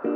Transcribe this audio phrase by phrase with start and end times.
[0.00, 0.10] Hey,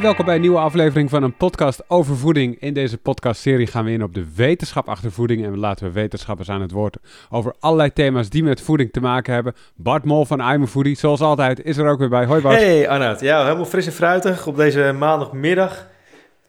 [0.00, 2.60] welkom bij een nieuwe aflevering van een podcast over voeding.
[2.60, 6.50] In deze podcastserie gaan we in op de wetenschap achter voeding en laten we wetenschappers
[6.50, 6.96] aan het woord
[7.30, 9.54] over allerlei thema's die met voeding te maken hebben.
[9.74, 12.24] Bart Mol van I'm Foodie, zoals altijd, is er ook weer bij.
[12.24, 12.56] Hoi Bart.
[12.56, 15.86] Hey Arnoud, ja, helemaal fris en fruitig op deze maandagmiddag.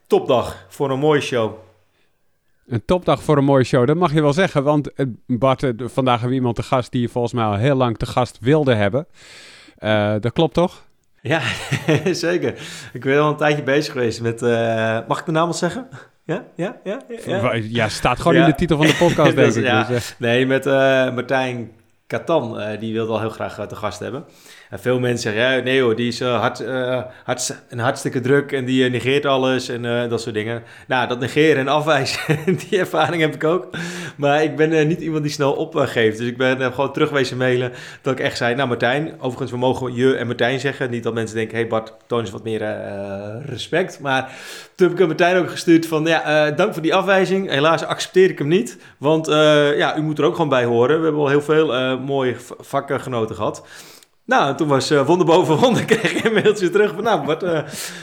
[0.08, 1.66] Topdag voor een mooie show.
[2.68, 4.64] Een topdag voor een mooie show, dat mag je wel zeggen.
[4.64, 7.56] Want eh, Bart, eh, vandaag hebben we iemand te gast die je volgens mij al
[7.56, 9.08] heel lang te gast wilde hebben.
[9.80, 10.86] Uh, dat klopt toch?
[11.22, 11.42] Ja,
[12.12, 12.54] zeker.
[12.94, 14.42] Ik ben al een tijdje bezig geweest met...
[14.42, 15.88] Uh, mag ik de naam al zeggen?
[16.24, 17.02] Ja, ja, ja.
[17.26, 18.44] Ja, ja staat gewoon ja.
[18.44, 19.88] in de titel van de podcast, denk ik.
[19.88, 20.16] Dus.
[20.18, 20.74] Nee, met uh,
[21.14, 21.72] Martijn
[22.08, 24.26] Katan, die wilde al heel graag te gast hebben.
[24.72, 28.66] Veel mensen zeggen, ja, nee hoor, die is hard, uh, hard, een hartstikke druk en
[28.66, 30.64] die uh, negeert alles en dat soort dingen.
[30.88, 32.20] Nou, dat negeren en afwijzen,
[32.70, 33.68] die ervaring heb ik ook.
[34.16, 36.18] Maar ik ben niet iemand die snel opgeeft.
[36.18, 39.94] Dus ik ben gewoon terugwezen mailen dat ik echt zei, nou Martijn, overigens we mogen
[39.94, 40.90] je en Martijn zeggen.
[40.90, 42.60] Niet dat mensen denken, hey Bart, toon eens wat meer
[43.46, 44.00] respect.
[44.00, 44.32] Maar
[44.76, 47.50] toen heb ik Martijn ook gestuurd van, ja, dank voor die afwijzing.
[47.50, 49.28] Helaas accepteer ik hem niet, want
[49.78, 50.98] ja, u moet er ook gewoon bij horen.
[50.98, 53.64] We hebben al heel veel mooie vakgenoten gehad.
[54.28, 57.44] Nou, toen was uh, wonder boven wonder, kreeg ik een mailtje terug van, nou, wat
[57.44, 57.60] uh,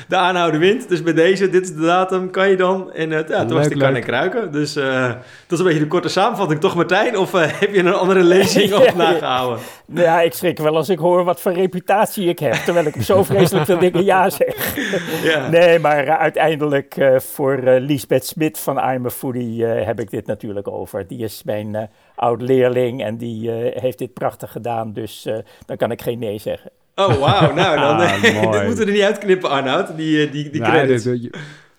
[0.08, 0.88] de aanhouden wint.
[0.88, 2.92] Dus bij deze, dit is de datum, kan je dan?
[2.92, 4.52] En uh, ja, toen was de kan en kruiken.
[4.52, 7.18] Dus dat is een beetje de korte samenvatting, toch Martijn?
[7.18, 9.58] Of heb je een andere lezing op nagehouden?
[9.86, 13.02] Nou ja, ik schrik wel als ik hoor wat voor reputatie ik heb, terwijl ik
[13.02, 14.76] zo vreselijk veel dingen ja zeg.
[15.22, 15.48] Ja.
[15.48, 21.06] Nee, maar uiteindelijk voor Lisbeth Smit van I'm a Foodie heb ik dit natuurlijk over.
[21.06, 25.28] Die is mijn oud-leerling en die heeft dit prachtig gedaan, dus
[25.66, 26.70] dan kan ik geen nee zeggen.
[26.94, 27.52] Oh, wauw.
[27.52, 31.04] Nou, dan ah, dit moeten we er niet uitknippen, Arnoud, die, die, die credits.
[31.04, 31.30] Nee,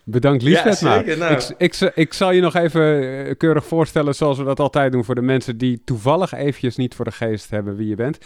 [0.07, 1.03] Bedankt Liesbeth ja.
[1.15, 1.33] Nou.
[1.33, 5.15] Ik, ik, ik, zal je nog even keurig voorstellen zoals we dat altijd doen voor
[5.15, 8.17] de mensen die toevallig eventjes niet voor de geest hebben wie je bent.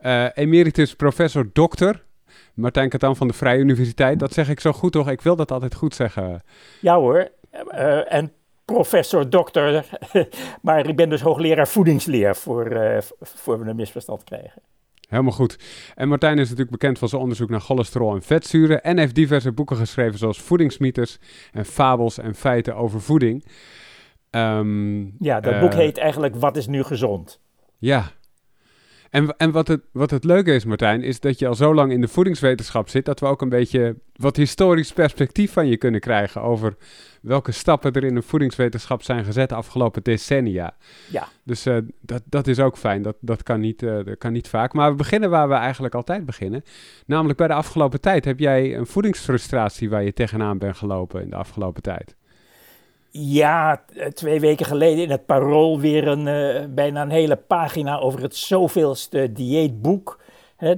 [0.00, 2.04] Uh, emeritus professor dokter
[2.54, 4.18] Martijn Katan van de Vrije Universiteit.
[4.18, 5.10] Dat zeg ik zo goed toch?
[5.10, 6.42] Ik wil dat altijd goed zeggen.
[6.80, 7.28] Ja hoor.
[7.70, 8.32] Uh, en
[8.64, 9.84] professor dokter,
[10.62, 14.62] maar ik ben dus hoogleraar voedingsleer voor, uh, voor we een misverstand krijgen.
[15.06, 15.58] Helemaal goed.
[15.94, 19.52] En Martijn is natuurlijk bekend van zijn onderzoek naar cholesterol en vetzuren en heeft diverse
[19.52, 21.18] boeken geschreven zoals Voedingsmythes
[21.52, 23.44] en Fabels en Feiten over voeding.
[24.30, 27.40] Um, ja, dat uh, boek heet eigenlijk Wat is nu gezond?
[27.78, 28.10] Ja.
[29.10, 31.92] En, en wat, het, wat het leuke is, Martijn, is dat je al zo lang
[31.92, 36.00] in de voedingswetenschap zit, dat we ook een beetje wat historisch perspectief van je kunnen
[36.00, 36.76] krijgen over
[37.22, 40.74] welke stappen er in de voedingswetenschap zijn gezet de afgelopen decennia.
[41.10, 41.28] Ja.
[41.42, 43.02] Dus uh, dat, dat is ook fijn.
[43.02, 44.72] Dat, dat, kan niet, uh, dat kan niet vaak.
[44.72, 46.62] Maar we beginnen waar we eigenlijk altijd beginnen.
[47.06, 48.24] Namelijk bij de afgelopen tijd.
[48.24, 52.16] Heb jij een voedingsfrustratie waar je tegenaan bent gelopen in de afgelopen tijd?
[53.10, 53.84] Ja,
[54.14, 58.36] twee weken geleden in het Parool weer een, uh, bijna een hele pagina over het
[58.36, 60.20] zoveelste dieetboek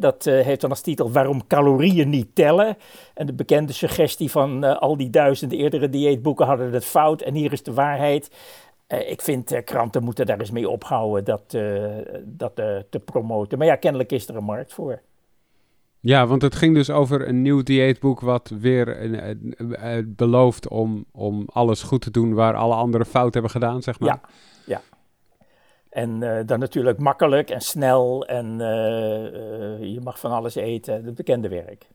[0.00, 2.76] dat uh, heeft dan als titel Waarom calorieën niet tellen.
[3.14, 7.34] En de bekende suggestie van uh, al die duizenden eerdere dieetboeken hadden het fout en
[7.34, 8.30] hier is de waarheid.
[8.86, 11.50] Ik vind kranten moeten daar eens mee ophouden dat,
[12.24, 12.56] dat
[12.90, 13.58] te promoten.
[13.58, 15.00] Maar ja, kennelijk is er een markt voor.
[16.00, 19.16] Ja, want het ging dus over een nieuw dieetboek wat weer
[20.06, 24.08] belooft om, om alles goed te doen waar alle anderen fout hebben gedaan, zeg maar.
[24.08, 24.20] Ja,
[24.64, 24.80] ja.
[25.90, 31.04] En uh, dan natuurlijk makkelijk en snel en uh, uh, je mag van alles eten,
[31.04, 31.86] het bekende werk.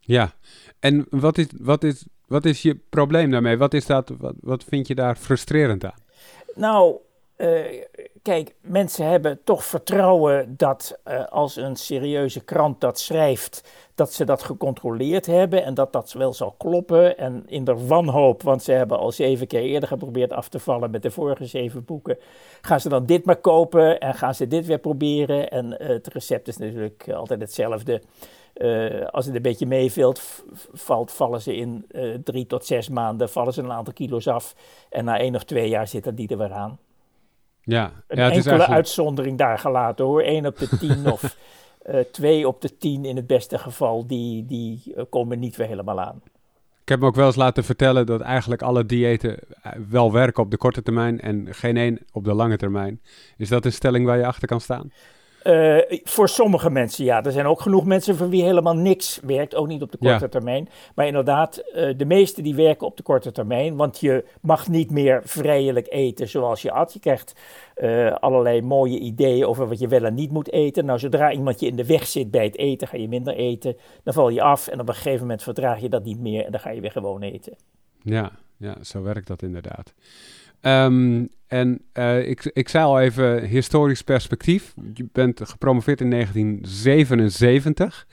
[0.00, 0.32] Ja,
[0.78, 3.56] en wat is, wat is, wat is je probleem daarmee?
[3.56, 5.98] Wat, is dat, wat, wat vind je daar frustrerend aan?
[6.54, 6.96] Nou,
[8.22, 10.98] kijk, mensen hebben toch vertrouwen dat
[11.30, 16.32] als een serieuze krant dat schrijft, dat ze dat gecontroleerd hebben en dat dat wel
[16.32, 17.18] zal kloppen.
[17.18, 20.90] En in de wanhoop, want ze hebben al zeven keer eerder geprobeerd af te vallen
[20.90, 22.18] met de vorige zeven boeken,
[22.60, 25.50] gaan ze dan dit maar kopen en gaan ze dit weer proberen.
[25.50, 28.02] En uh, het recept is natuurlijk altijd hetzelfde.
[29.10, 31.86] Als het een beetje meevalt, valt, vallen ze in
[32.24, 34.54] drie tot zes maanden, vallen ze een aantal kilo's af.
[34.90, 36.78] En na één of twee jaar zitten die er weer aan.
[37.62, 38.70] Ja, een ja, het enkele eigenlijk...
[38.70, 40.22] uitzondering daar gelaten hoor.
[40.24, 41.36] Eén op de tien of
[41.86, 45.66] uh, twee op de tien in het beste geval, die, die uh, komen niet weer
[45.66, 46.22] helemaal aan.
[46.82, 50.42] Ik heb me ook wel eens laten vertellen dat eigenlijk alle diëten eh, wel werken
[50.42, 53.00] op de korte termijn en geen één op de lange termijn.
[53.36, 54.92] Is dat een stelling waar je achter kan staan?
[55.44, 57.24] Uh, voor sommige mensen ja.
[57.24, 60.24] Er zijn ook genoeg mensen voor wie helemaal niks werkt, ook niet op de korte
[60.24, 60.28] ja.
[60.28, 60.68] termijn.
[60.94, 64.90] Maar inderdaad, uh, de meeste die werken op de korte termijn, want je mag niet
[64.90, 66.92] meer vrijelijk eten zoals je at.
[66.92, 67.34] Je krijgt
[67.76, 70.84] uh, allerlei mooie ideeën over wat je wel en niet moet eten.
[70.84, 73.76] Nou, zodra iemand je in de weg zit bij het eten, ga je minder eten.
[74.02, 76.50] Dan val je af en op een gegeven moment verdraag je dat niet meer en
[76.50, 77.56] dan ga je weer gewoon eten.
[78.02, 79.94] Ja, ja, zo werkt dat inderdaad.
[80.60, 84.74] Ehm, en uh, ik, ik zei al even historisch perspectief.
[84.94, 88.06] Je bent gepromoveerd in 1977.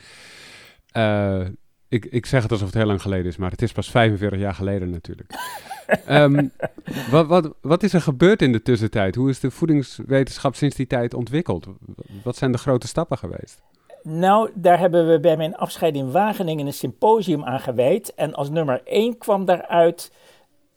[0.97, 1.45] Uh,
[1.87, 4.39] ik, ik zeg het alsof het heel lang geleden is, maar het is pas 45
[4.39, 5.33] jaar geleden natuurlijk.
[6.09, 6.51] um,
[7.11, 9.15] wat, wat, wat is er gebeurd in de tussentijd?
[9.15, 11.67] Hoe is de voedingswetenschap sinds die tijd ontwikkeld?
[12.23, 13.61] Wat zijn de grote stappen geweest?
[14.03, 18.13] Nou, daar hebben we bij mijn afscheid in Wageningen een symposium aan gewijd.
[18.13, 20.11] En als nummer één kwam daaruit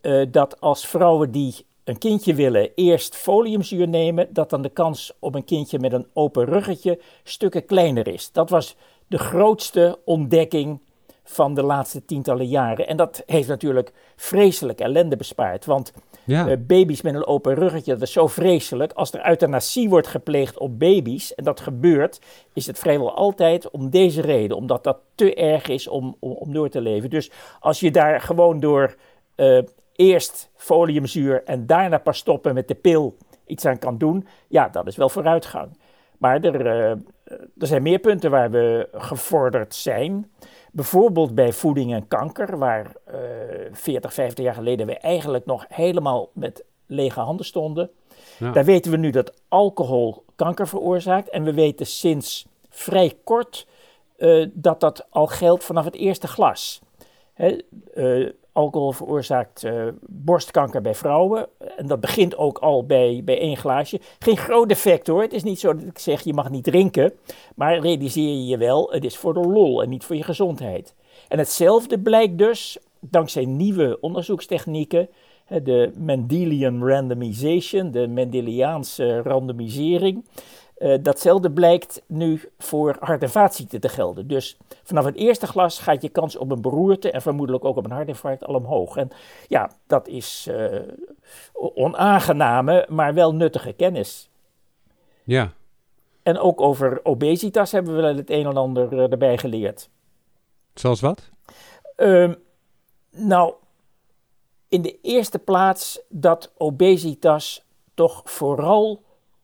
[0.03, 5.13] uh, dat als vrouwen die een kindje willen eerst foliumzuur nemen, dat dan de kans
[5.19, 8.33] op een kindje met een open ruggetje stukken kleiner is.
[8.33, 8.77] Dat was
[9.07, 10.81] de grootste ontdekking
[11.25, 12.87] van de laatste tientallen jaren.
[12.87, 15.65] En dat heeft natuurlijk vreselijk ellende bespaard.
[15.65, 15.93] Want
[16.25, 16.49] ja.
[16.49, 18.93] uh, baby's met een open ruggetje, dat is zo vreselijk.
[18.93, 22.21] Als er euthanasie wordt gepleegd op baby's, en dat gebeurt,
[22.53, 24.57] is het vrijwel altijd om deze reden.
[24.57, 27.11] Omdat dat te erg is om, om, om door te leven.
[27.11, 27.31] Dus
[27.61, 28.97] als je daar gewoon door
[29.37, 29.59] uh,
[30.03, 33.17] eerst foliumzuur en daarna pas stoppen met de pil
[33.47, 35.79] iets aan kan doen, ja, dat is wel vooruitgang.
[36.19, 36.91] Maar er, uh,
[37.59, 40.31] er zijn meer punten waar we gevorderd zijn.
[40.73, 43.15] Bijvoorbeeld bij voeding en kanker, waar uh,
[43.73, 47.91] 40, 50 jaar geleden we eigenlijk nog helemaal met lege handen stonden.
[48.39, 48.53] Ja.
[48.53, 51.31] Daar weten we nu dat alcohol kanker veroorzaakt.
[51.31, 53.67] En we weten sinds vrij kort
[54.19, 56.81] uh, dat dat al geldt vanaf het eerste glas.
[57.35, 57.59] Hè,
[57.95, 61.47] uh, alcohol veroorzaakt uh, borstkanker bij vrouwen.
[61.77, 64.01] En dat begint ook al bij, bij één glaasje.
[64.19, 65.23] Geen groot defect hoor.
[65.23, 67.13] Het is niet zo dat ik zeg je mag niet drinken.
[67.55, 70.95] Maar realiseer je je wel, het is voor de lol en niet voor je gezondheid.
[71.29, 75.09] En hetzelfde blijkt dus, dankzij nieuwe onderzoekstechnieken,
[75.63, 80.25] de Mendelian randomization, de Mendeliaanse randomisering.
[80.83, 84.29] Uh, datzelfde blijkt nu voor hart- en vaatziekten te gelden.
[84.29, 87.85] Dus vanaf het eerste glas gaat je kans op een beroerte en vermoedelijk ook op
[87.85, 88.97] een hartinfarct al omhoog.
[88.97, 89.11] En
[89.49, 90.81] ja, dat is uh,
[91.75, 94.31] onaangename, maar wel nuttige kennis.
[95.25, 95.53] Ja.
[96.23, 99.89] En ook over obesitas hebben we wel het een en ander uh, erbij geleerd.
[100.75, 101.31] Zoals wat?
[101.97, 102.33] Uh,
[103.11, 103.55] nou,
[104.69, 107.65] in de eerste plaats dat obesitas
[107.95, 109.03] toch vooral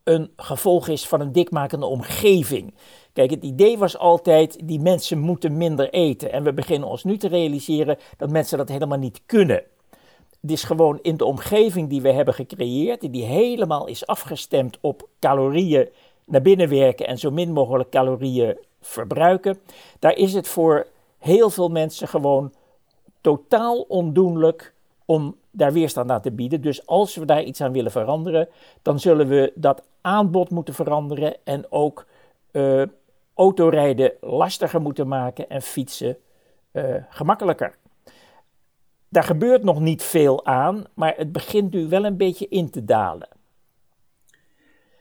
[0.09, 2.73] een gevolg is van een dikmakende omgeving.
[3.13, 6.31] Kijk, het idee was altijd, die mensen moeten minder eten.
[6.31, 9.63] En we beginnen ons nu te realiseren dat mensen dat helemaal niet kunnen.
[10.41, 15.07] Het is gewoon in de omgeving die we hebben gecreëerd, die helemaal is afgestemd op
[15.19, 15.89] calorieën
[16.25, 19.59] naar binnen werken en zo min mogelijk calorieën verbruiken.
[19.99, 22.53] Daar is het voor heel veel mensen gewoon
[23.21, 24.73] totaal ondoenlijk
[25.05, 26.61] om daar weerstand aan te bieden.
[26.61, 28.49] Dus als we daar iets aan willen veranderen,
[28.81, 32.05] dan zullen we dat aanbod moeten veranderen en ook
[32.51, 32.83] uh,
[33.33, 36.17] autorijden lastiger moeten maken en fietsen
[36.71, 37.75] uh, gemakkelijker.
[39.09, 42.85] Daar gebeurt nog niet veel aan, maar het begint nu wel een beetje in te
[42.85, 43.38] dalen.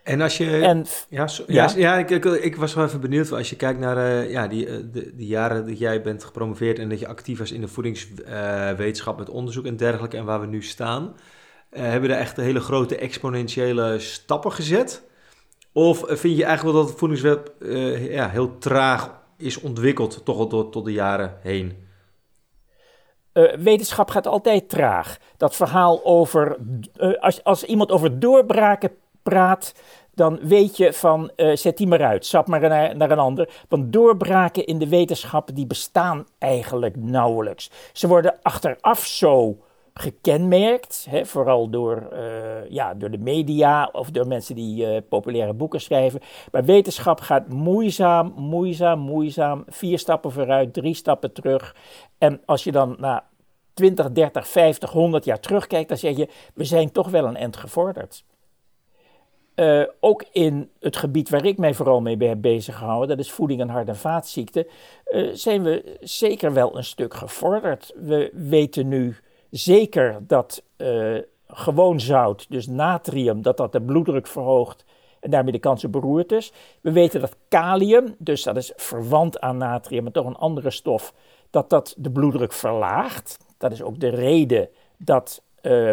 [0.08, 0.60] En als je.
[0.60, 3.32] En, ja, ja, ja, ik, ik, ik, was wel even benieuwd.
[3.32, 6.88] Als je kijkt naar uh, ja, die, de, de, jaren dat jij bent gepromoveerd en
[6.88, 10.46] dat je actief was in de voedingswetenschap uh, met onderzoek en dergelijke, en waar we
[10.46, 11.02] nu staan.
[11.72, 15.02] Uh, hebben we daar echt hele grote exponentiële stappen gezet?
[15.72, 17.52] Of vind je eigenlijk wel dat het voedingsweb
[18.10, 21.86] ja, heel traag is ontwikkeld, toch al door, tot de jaren heen?
[23.58, 25.18] wetenschap gaat altijd traag.
[25.36, 26.56] Dat verhaal over.
[27.20, 28.90] als, als iemand over doorbraken
[29.28, 29.74] praat,
[30.18, 33.64] dan weet je van uh, zet die maar uit, stap maar naar, naar, een ander.
[33.68, 37.70] Want doorbraken in de wetenschap die bestaan eigenlijk nauwelijks.
[37.92, 39.56] Ze worden achteraf zo
[39.92, 45.52] gekenmerkt, hè, vooral door, uh, ja, door de media of door mensen die uh, populaire
[45.52, 46.20] boeken schrijven.
[46.52, 51.76] Maar wetenschap gaat moeizaam, moeizaam, moeizaam, vier stappen vooruit, drie stappen terug.
[52.18, 53.24] En als je dan na
[53.74, 57.56] 20, 30, 50, 100 jaar terugkijkt, dan zeg je, we zijn toch wel een end
[57.56, 58.24] gevorderd.
[59.58, 63.32] Uh, ook in het gebied waar ik mij vooral mee heb bezig gehouden, dat is
[63.32, 64.66] voeding en hart- en vaatziekten,
[65.06, 67.94] uh, zijn we zeker wel een stuk gevorderd.
[67.96, 69.16] We weten nu
[69.50, 74.84] zeker dat uh, gewoon zout, dus natrium, dat dat de bloeddruk verhoogt
[75.20, 76.52] en daarmee de kans op beroertes.
[76.80, 81.14] We weten dat kalium, dus dat is verwant aan natrium, maar toch een andere stof,
[81.50, 83.38] dat dat de bloeddruk verlaagt.
[83.56, 85.42] Dat is ook de reden dat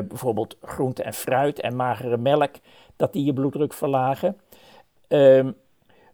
[0.07, 2.55] bijvoorbeeld groente en fruit en magere melk
[2.95, 4.37] dat die je bloeddruk verlagen.
[5.07, 5.55] Um,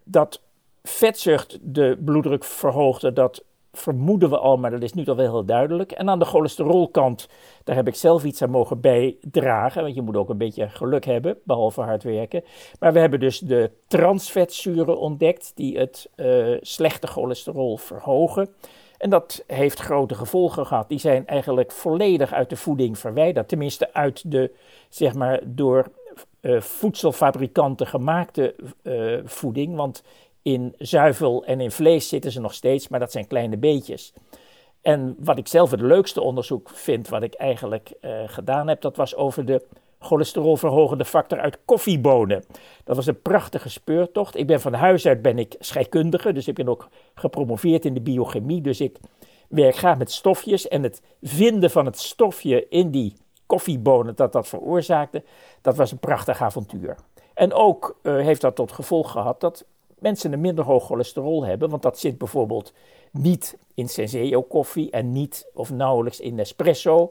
[0.03, 0.41] dat
[0.83, 5.45] vetzucht de bloeddruk verhoogde, dat vermoeden we al, maar dat is nu al wel heel
[5.45, 5.91] duidelijk.
[5.91, 7.27] En aan de cholesterolkant,
[7.63, 11.05] daar heb ik zelf iets aan mogen bijdragen, want je moet ook een beetje geluk
[11.05, 12.43] hebben, behalve hard werken.
[12.79, 18.49] Maar we hebben dus de transvetzuren ontdekt, die het uh, slechte cholesterol verhogen.
[18.97, 20.89] En dat heeft grote gevolgen gehad.
[20.89, 23.47] Die zijn eigenlijk volledig uit de voeding verwijderd.
[23.47, 24.51] Tenminste uit de,
[24.89, 25.91] zeg maar, door
[26.41, 29.75] uh, voedselfabrikanten gemaakte uh, voeding.
[29.75, 30.03] Want
[30.41, 34.13] in zuivel en in vlees zitten ze nog steeds, maar dat zijn kleine beetjes.
[34.81, 38.95] En wat ik zelf het leukste onderzoek vind, wat ik eigenlijk uh, gedaan heb, dat
[38.95, 39.65] was over de
[39.99, 42.43] cholesterolverhogende factor uit koffiebonen.
[42.83, 44.37] Dat was een prachtige speurtocht.
[44.37, 48.01] Ik ben van huis uit ben ik scheikundige, dus ik ben ook gepromoveerd in de
[48.01, 48.61] biochemie.
[48.61, 48.97] Dus ik
[49.49, 53.13] werk graag met stofjes en het vinden van het stofje in die
[53.51, 55.23] koffiebonen dat dat veroorzaakte,
[55.61, 56.95] dat was een prachtig avontuur.
[57.33, 59.65] En ook uh, heeft dat tot gevolg gehad dat
[59.99, 62.73] mensen een minder hoog cholesterol hebben, want dat zit bijvoorbeeld
[63.11, 67.09] niet in Senseo koffie en niet of nauwelijks in Nespresso.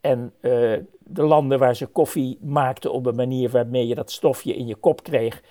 [0.00, 4.54] En uh, de landen waar ze koffie maakten op een manier waarmee je dat stofje
[4.56, 5.42] in je kop kreeg,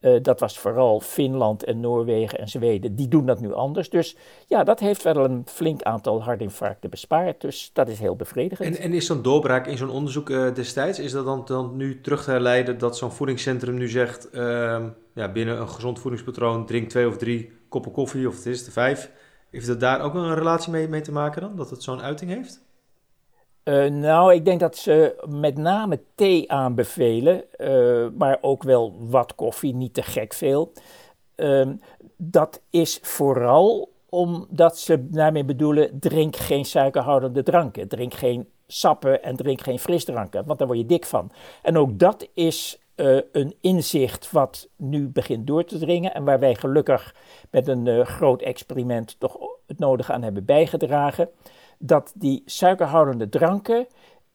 [0.00, 2.96] uh, dat was vooral Finland en Noorwegen en Zweden.
[2.96, 3.90] Die doen dat nu anders.
[3.90, 7.40] Dus ja, dat heeft wel een flink aantal hartinfarcten bespaard.
[7.40, 8.76] Dus dat is heel bevredigend.
[8.76, 12.00] En, en is zo'n doorbraak in zo'n onderzoek uh, destijds, is dat dan, dan nu
[12.00, 16.88] terug te herleiden dat zo'n voedingscentrum nu zegt, uh, ja, binnen een gezond voedingspatroon drink
[16.88, 19.10] twee of drie koppen koffie of het is de vijf.
[19.50, 22.66] Heeft dat daar ook een relatie mee te maken dan, dat het zo'n uiting heeft?
[23.68, 29.34] Uh, nou, ik denk dat ze met name thee aanbevelen, uh, maar ook wel wat
[29.34, 30.72] koffie, niet te gek veel.
[31.36, 31.68] Uh,
[32.16, 39.36] dat is vooral omdat ze daarmee bedoelen: drink geen suikerhoudende dranken, drink geen sappen en
[39.36, 41.30] drink geen frisdranken, want daar word je dik van.
[41.62, 46.38] En ook dat is uh, een inzicht wat nu begint door te dringen en waar
[46.38, 47.14] wij gelukkig
[47.50, 51.28] met een groot experiment toch het nodige aan hebben bijgedragen
[51.78, 53.86] dat die suikerhoudende dranken,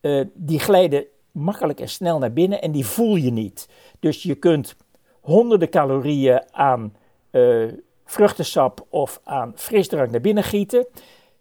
[0.02, 3.70] uh, die glijden makkelijk en snel naar binnen en die voel je niet.
[4.00, 4.76] Dus je kunt
[5.22, 6.96] honderden calorieën aan
[7.32, 7.72] uh,
[8.06, 10.88] vruchtensap of aan frisdrank naar binnen gieten,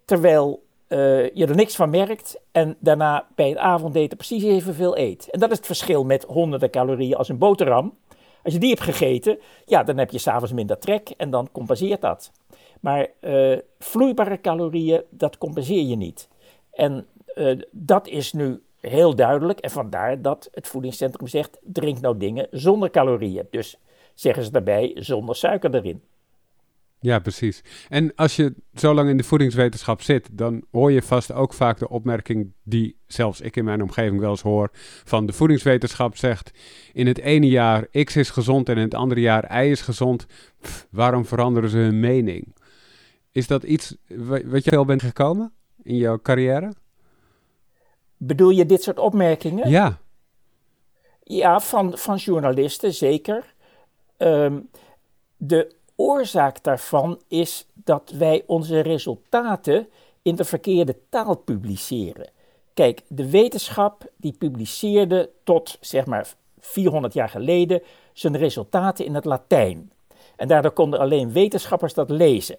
[0.04, 5.30] terwijl uh, je er niks van merkt en daarna bij het avondeten precies evenveel eet.
[5.30, 7.94] En dat is het verschil met honderden calorieën als een boterham.
[8.42, 12.00] Als je die hebt gegeten, ja, dan heb je s'avonds minder trek en dan compenseert
[12.00, 12.30] dat.
[12.82, 16.28] Maar uh, vloeibare calorieën, dat compenseer je niet.
[16.72, 19.58] En uh, dat is nu heel duidelijk.
[19.58, 23.46] En vandaar dat het voedingscentrum zegt: drink nou dingen zonder calorieën.
[23.50, 23.78] Dus
[24.14, 26.02] zeggen ze daarbij zonder suiker erin.
[27.00, 27.62] Ja, precies.
[27.88, 31.78] En als je zo lang in de voedingswetenschap zit, dan hoor je vast ook vaak
[31.78, 34.70] de opmerking die zelfs ik in mijn omgeving wel eens hoor:
[35.04, 36.50] van de voedingswetenschap zegt
[36.92, 40.26] in het ene jaar X is gezond en in het andere jaar Y is gezond.
[40.90, 42.54] waarom veranderen ze hun mening?
[43.32, 43.96] Is dat iets
[44.44, 46.72] wat je veel bent gekomen in jouw carrière?
[48.16, 49.70] Bedoel je dit soort opmerkingen?
[49.70, 49.98] Ja.
[51.22, 53.54] Ja, van, van journalisten zeker.
[54.18, 54.70] Um,
[55.36, 59.88] de oorzaak daarvan is dat wij onze resultaten
[60.22, 62.30] in de verkeerde taal publiceren.
[62.74, 69.24] Kijk, de wetenschap die publiceerde tot zeg maar 400 jaar geleden zijn resultaten in het
[69.24, 69.92] Latijn.
[70.36, 72.56] En daardoor konden alleen wetenschappers dat lezen.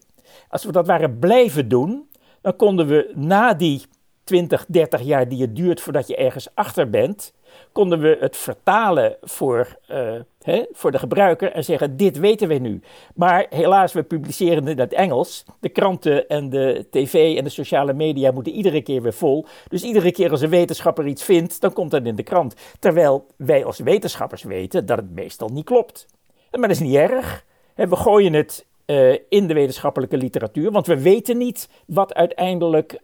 [0.50, 2.10] Als we dat waren blijven doen,
[2.42, 3.82] dan konden we na die
[4.24, 7.34] 20, 30 jaar die het duurt voordat je ergens achter bent,
[7.72, 10.14] konden we het vertalen voor, uh,
[10.44, 12.82] hè, voor de gebruiker en zeggen: Dit weten we nu.
[13.16, 15.46] Maar helaas, we publiceren in het Engels.
[15.60, 19.46] De kranten en de tv en de sociale media moeten iedere keer weer vol.
[19.68, 22.56] Dus iedere keer als een wetenschapper iets vindt, dan komt dat in de krant.
[22.80, 26.08] Terwijl wij als wetenschappers weten dat het meestal niet klopt.
[26.52, 27.46] Maar dat is niet erg.
[27.76, 32.98] We gooien het uh, in de wetenschappelijke literatuur, want we weten niet wat uiteindelijk uh,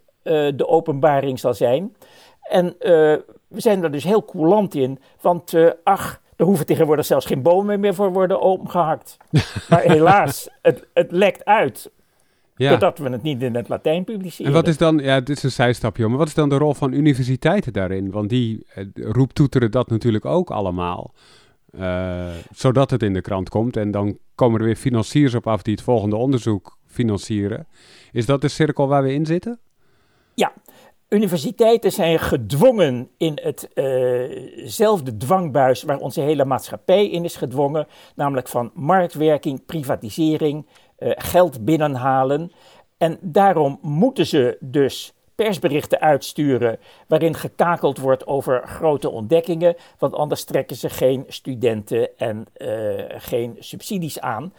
[0.56, 1.96] de openbaring zal zijn.
[2.42, 2.72] En uh,
[3.48, 7.80] we zijn er dus heel coulant in, want ach, er hoeven tegenwoordig zelfs geen bomen
[7.80, 9.18] meer voor worden omgehakt.
[9.70, 11.92] maar helaas, het, het lekt uit.
[12.56, 12.70] Ja.
[12.70, 14.46] Doordat we het niet in het Latijn publiceren.
[14.46, 16.74] En wat is dan, ja, dit is een zijstapje, maar wat is dan de rol
[16.74, 18.12] van universiteiten daarin?
[18.12, 21.14] Want die roeptoeteren dat natuurlijk ook allemaal.
[21.72, 23.78] Uh, zodat het in de krant komt.
[23.78, 27.68] En dan komen er weer financiers op af die het volgende onderzoek financieren.
[28.12, 29.60] Is dat de cirkel waar we in zitten?
[30.34, 30.54] Ja,
[31.10, 38.48] universiteiten zijn gedwongen in hetzelfde uh dwangbuis waar onze hele maatschappij in is gedwongen, namelijk
[38.48, 40.68] van marktwerking, privatisering,
[41.00, 42.52] uh, geld binnenhalen.
[42.98, 50.44] En daarom moeten ze dus persberichten uitsturen waarin gekakeld wordt over grote ontdekkingen, want anders
[50.44, 54.54] trekken ze geen studenten en uh, geen subsidies aan.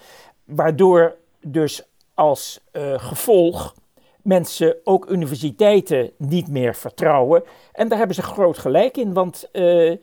[0.45, 1.83] Waardoor dus
[2.15, 3.75] als uh, gevolg
[4.23, 7.43] mensen ook universiteiten niet meer vertrouwen.
[7.73, 9.97] En daar hebben ze groot gelijk in, want uh,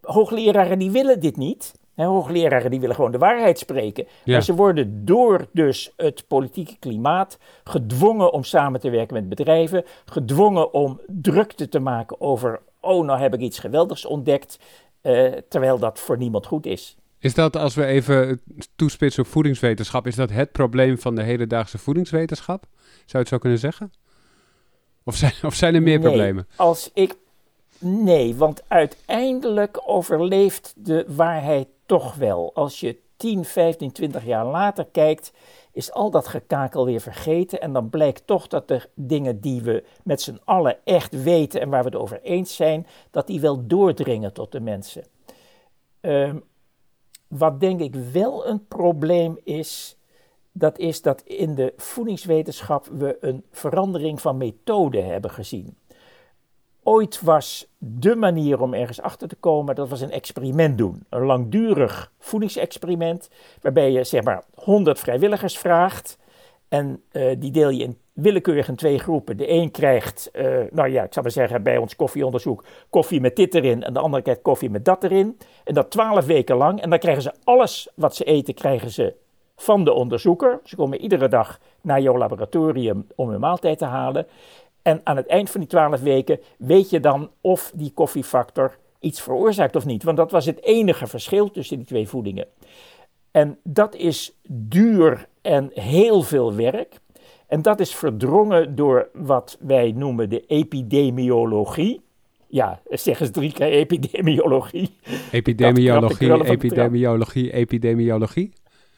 [0.00, 1.77] hoogleraren die willen dit niet.
[2.06, 4.06] Hoogleraren die willen gewoon de waarheid spreken.
[4.24, 9.84] Maar ze worden door dus het politieke klimaat gedwongen om samen te werken met bedrijven,
[10.04, 14.58] gedwongen om drukte te maken over, oh nou heb ik iets geweldigs ontdekt,
[15.02, 16.96] uh, terwijl dat voor niemand goed is.
[17.18, 18.40] Is dat, als we even
[18.76, 22.66] toespitsen op voedingswetenschap, is dat het probleem van de hedendaagse voedingswetenschap?
[22.80, 23.92] Zou je het zo kunnen zeggen?
[25.04, 26.48] Of zijn, of zijn er meer nee, problemen?
[26.56, 27.16] Als ik,
[27.78, 32.50] nee, want uiteindelijk overleeft de waarheid toch wel.
[32.54, 35.32] Als je 10, 15, 20 jaar later kijkt,
[35.72, 37.60] is al dat gekakel weer vergeten.
[37.60, 41.68] En dan blijkt toch dat de dingen die we met z'n allen echt weten en
[41.68, 45.04] waar we het over eens zijn, dat die wel doordringen tot de mensen.
[46.00, 46.44] Um,
[47.28, 49.96] wat denk ik wel een probleem is,
[50.52, 55.76] dat is dat in de voedingswetenschap we een verandering van methode hebben gezien.
[56.88, 61.04] Ooit was de manier om ergens achter te komen, dat was een experiment doen.
[61.08, 63.30] Een langdurig voedingsexperiment,
[63.60, 66.18] waarbij je zeg maar 100 vrijwilligers vraagt.
[66.68, 69.36] En uh, die deel je in willekeurig in twee groepen.
[69.36, 73.36] De een krijgt, uh, nou ja, ik zou maar zeggen bij ons koffieonderzoek, koffie met
[73.36, 73.82] dit erin.
[73.82, 75.38] En de andere krijgt koffie met dat erin.
[75.64, 76.80] En dat twaalf weken lang.
[76.80, 79.14] En dan krijgen ze alles wat ze eten, krijgen ze
[79.56, 80.60] van de onderzoeker.
[80.64, 84.26] Ze komen iedere dag naar jouw laboratorium om hun maaltijd te halen.
[84.88, 89.20] En aan het eind van die twaalf weken weet je dan of die koffiefactor iets
[89.20, 90.02] veroorzaakt of niet.
[90.02, 92.46] Want dat was het enige verschil tussen die twee voedingen.
[93.30, 96.94] En dat is duur en heel veel werk.
[97.46, 102.00] En dat is verdrongen door wat wij noemen de epidemiologie.
[102.46, 104.90] Ja, zeg eens drie keer epidemiologie.
[105.32, 108.52] Epidemiologie, epidemiologie, epidemiologie.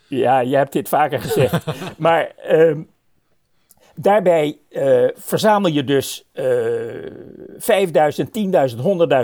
[0.08, 1.64] Ja, je hebt dit vaker gezegd.
[1.98, 2.88] maar um,
[4.02, 6.44] daarbij uh, verzamel je dus uh,
[7.56, 8.28] 5000,
[8.72, 8.76] 10.000,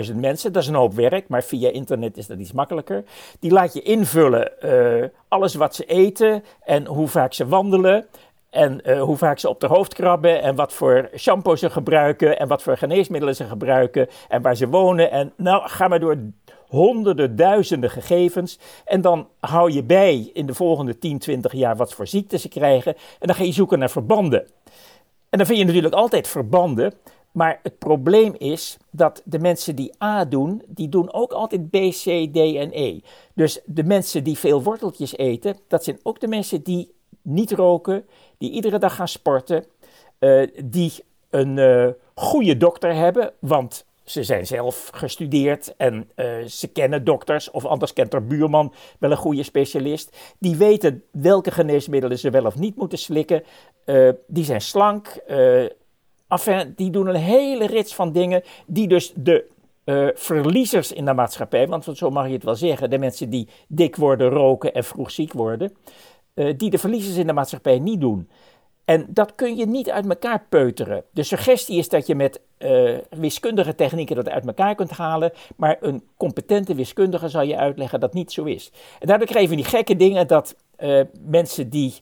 [0.09, 0.53] 100.000 mensen.
[0.53, 3.03] Dat is een hoop werk, maar via internet is dat iets makkelijker.
[3.39, 8.05] Die laat je invullen uh, alles wat ze eten en hoe vaak ze wandelen.
[8.49, 12.39] En uh, hoe vaak ze op de hoofd krabben en wat voor shampoo ze gebruiken
[12.39, 15.11] en wat voor geneesmiddelen ze gebruiken en waar ze wonen.
[15.11, 16.17] En nou, ga maar door
[16.67, 18.59] honderden, duizenden gegevens.
[18.85, 22.49] En dan hou je bij in de volgende 10, 20 jaar wat voor ziekten ze
[22.49, 22.95] krijgen.
[22.95, 24.47] En dan ga je zoeken naar verbanden.
[25.29, 26.93] En dan vind je natuurlijk altijd verbanden.
[27.31, 31.75] Maar het probleem is dat de mensen die A doen, die doen ook altijd B,
[31.75, 32.99] C, D en E.
[33.33, 38.05] Dus de mensen die veel worteltjes eten, dat zijn ook de mensen die niet roken,
[38.37, 39.65] die iedere dag gaan sporten,
[40.19, 40.93] uh, die
[41.29, 47.51] een uh, goede dokter hebben, want ze zijn zelf gestudeerd en uh, ze kennen dokters,
[47.51, 50.17] of anders kent er buurman wel een goede specialist.
[50.39, 53.43] Die weten welke geneesmiddelen ze wel of niet moeten slikken.
[54.27, 55.21] die zijn slank.
[56.27, 59.45] enfin, die doen een hele rits van dingen die dus de
[59.87, 63.47] uh, verliezers in de maatschappij, want zo mag je het wel zeggen, de mensen die
[63.67, 65.75] dik worden, roken en vroeg ziek worden,
[66.33, 68.29] uh, die de verliezers in de maatschappij niet doen.
[68.87, 71.03] En dat kun je niet uit elkaar peuteren.
[71.11, 75.77] De suggestie is dat je met uh, wiskundige technieken dat uit elkaar kunt halen, maar
[75.79, 78.71] een competente wiskundige zal je uitleggen dat niet zo is.
[78.99, 81.93] En daardoor krijgen we die gekke dingen dat uh, mensen die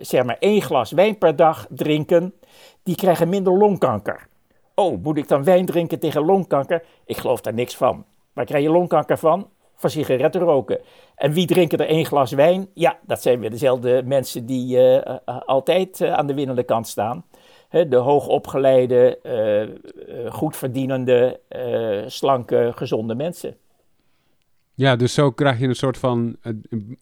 [0.00, 2.34] zeg maar één glas wijn per dag drinken,
[2.82, 4.26] die krijgen minder longkanker.
[4.74, 6.84] Oh, moet ik dan wijn drinken tegen longkanker?
[7.04, 8.04] Ik geloof daar niks van.
[8.32, 9.48] Waar krijg je longkanker van?
[9.80, 10.80] van sigaretten roken.
[11.20, 12.68] En wie drinken er één glas wijn?
[12.74, 17.24] Ja, dat zijn weer dezelfde mensen die uh, altijd uh, aan de winnende kant staan.
[17.68, 21.40] He, de hoogopgeleide, uh, goed verdienende,
[22.06, 23.56] slanke, gezonde mensen.
[24.74, 26.36] Ja, dus zo krijg je een soort van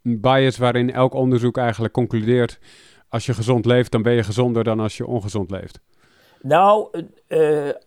[0.03, 2.59] bias waarin elk onderzoek eigenlijk concludeert...
[3.09, 5.81] als je gezond leeft, dan ben je gezonder dan als je ongezond leeft.
[6.43, 6.89] Nou,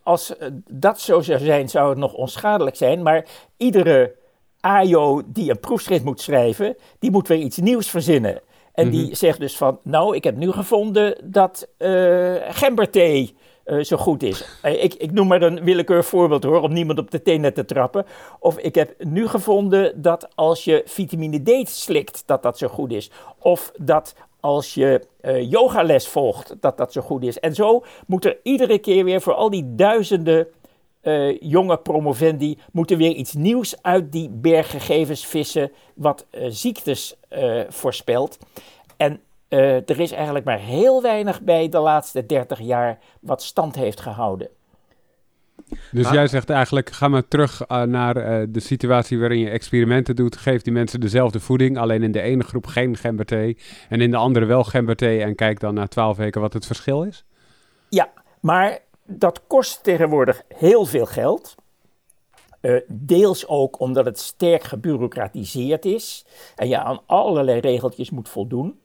[0.03, 0.35] als
[0.69, 3.01] dat zo zou zijn, zou het nog onschadelijk zijn.
[3.01, 3.25] Maar
[3.57, 4.19] iedere
[4.61, 8.41] AJO die een proefschrift moet schrijven, die moet weer iets nieuws verzinnen.
[8.73, 9.13] En die mhm.
[9.13, 14.59] zegt dus van, nou, ik heb nu gevonden dat uh, gemberthee uh, zo goed is.
[14.65, 17.65] Uh, ik, ik noem maar een willekeurig voorbeeld hoor, om niemand op de tenen te
[17.65, 18.05] trappen.
[18.39, 22.91] Of ik heb nu gevonden dat als je vitamine D slikt, dat dat zo goed
[22.91, 23.11] is.
[23.39, 25.01] Of dat als je
[25.49, 27.39] yogales volgt, dat dat zo goed is.
[27.39, 30.47] En zo moet er iedere keer weer voor al die duizenden
[31.03, 37.61] uh, jonge promovendi moeten weer iets nieuws uit die berggegevens vissen, wat uh, ziektes uh,
[37.69, 38.37] voorspelt.
[38.97, 39.19] En
[39.85, 44.49] er is eigenlijk maar heel weinig bij de laatste 30 jaar wat stand heeft gehouden.
[45.91, 48.13] Dus jij zegt eigenlijk, ga maar terug naar
[48.51, 50.37] de situatie waarin je experimenten doet.
[50.37, 53.57] Geef die mensen dezelfde voeding, alleen in de ene groep geen gemberthee
[53.89, 55.21] en in de andere wel gemberthee.
[55.21, 57.25] En kijk dan na 12 weken wat het verschil is?
[57.89, 58.09] Ja,
[58.41, 58.79] maar
[59.19, 61.55] dat kost tegenwoordig heel veel geld.
[62.87, 68.79] deels ook omdat het sterk gebureaucratiseerd is en je aan allerlei regeltjes moet voldoen.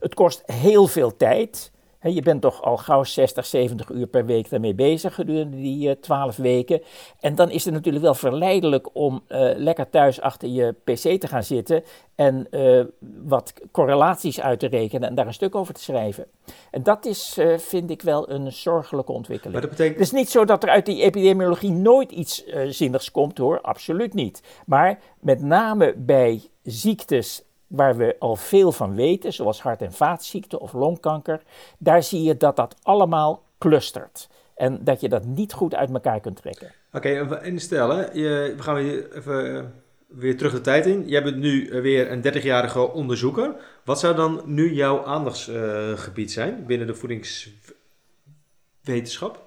[0.00, 1.72] Het kost heel veel tijd
[2.12, 6.38] je bent toch al gauw 60, 70 uur per week daarmee bezig gedurende die 12
[6.38, 6.82] eh, weken.
[7.20, 11.28] En dan is het natuurlijk wel verleidelijk om eh, lekker thuis achter je pc te
[11.28, 11.82] gaan zitten
[12.14, 12.84] en uh,
[13.22, 16.26] wat correlaties uit te rekenen en daar een stuk over te schrijven.
[16.70, 19.52] En dat is, vind ik wel, een zorgelijke ontwikkeling.
[19.52, 19.98] Maar dat betekent...
[19.98, 24.14] Het is niet zo dat er uit die epidemiologie nooit iets zinnigs komt hoor, absoluut
[24.14, 24.42] niet.
[24.66, 27.42] Maar met name bij ziektes
[27.76, 31.42] waar we al veel van weten, zoals hart- en vaatziekten of longkanker,
[31.78, 34.28] daar zie je dat dat allemaal clustert.
[34.54, 36.72] En dat je dat niet goed uit elkaar kunt trekken.
[36.92, 38.12] Oké, en stel, hè,
[38.54, 39.64] we gaan weer even eh,
[40.06, 41.08] weer terug de tijd in.
[41.08, 43.54] Jij bent nu eh, weer een 30-jarige onderzoeker.
[43.84, 49.42] Wat zou dan nu jouw aandachtsgebied zijn binnen de voedingswetenschap?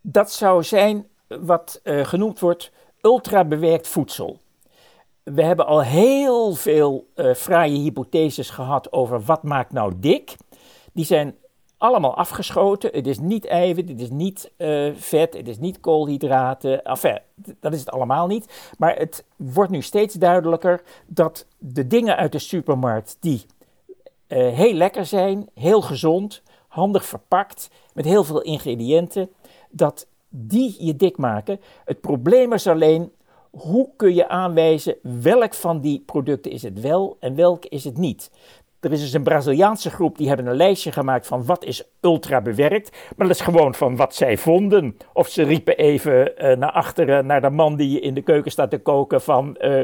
[0.00, 4.40] Dat zou zijn wat uh, genoemd wordt ultrabewerkt voedsel
[5.24, 10.36] we hebben al heel veel uh, fraaie hypotheses gehad over wat maakt nou dik.
[10.92, 11.34] Die zijn
[11.78, 12.90] allemaal afgeschoten.
[12.92, 16.84] Het is niet eiwit, het is niet uh, vet, het is niet koolhydraten.
[16.84, 17.18] Enfin,
[17.60, 18.72] dat is het allemaal niet.
[18.78, 23.46] Maar het wordt nu steeds duidelijker dat de dingen uit de supermarkt die
[24.28, 29.30] uh, heel lekker zijn, heel gezond, handig verpakt, met heel veel ingrediënten,
[29.70, 31.60] dat die je dik maken.
[31.84, 33.12] Het probleem is alleen
[33.56, 37.98] hoe kun je aanwijzen welk van die producten is het wel en welk is het
[37.98, 38.30] niet?
[38.80, 42.40] Er is dus een Braziliaanse groep die hebben een lijstje gemaakt van wat is ultra
[42.40, 42.96] bewerkt.
[43.16, 44.96] Maar dat is gewoon van wat zij vonden.
[45.12, 48.70] Of ze riepen even uh, naar achteren naar de man die in de keuken staat
[48.70, 49.56] te koken van...
[49.60, 49.80] Uh,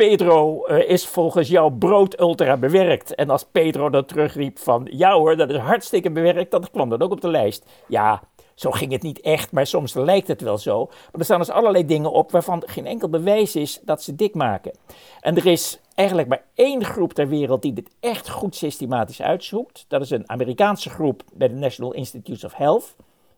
[0.00, 3.14] Pedro uh, is volgens jou brood ultra bewerkt.
[3.14, 7.02] En als Pedro dan terugriep van ja hoor, dat is hartstikke bewerkt, dan kwam dat
[7.02, 7.64] ook op de lijst.
[7.86, 8.22] Ja,
[8.60, 10.86] zo ging het niet echt, maar soms lijkt het wel zo.
[10.86, 14.34] Maar er staan dus allerlei dingen op waarvan geen enkel bewijs is dat ze dik
[14.34, 14.72] maken.
[15.20, 19.84] En er is eigenlijk maar één groep ter wereld die dit echt goed systematisch uitzoekt.
[19.88, 22.94] Dat is een Amerikaanse groep bij de National Institutes of Health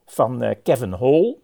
[0.07, 1.37] van uh, Kevin Hall.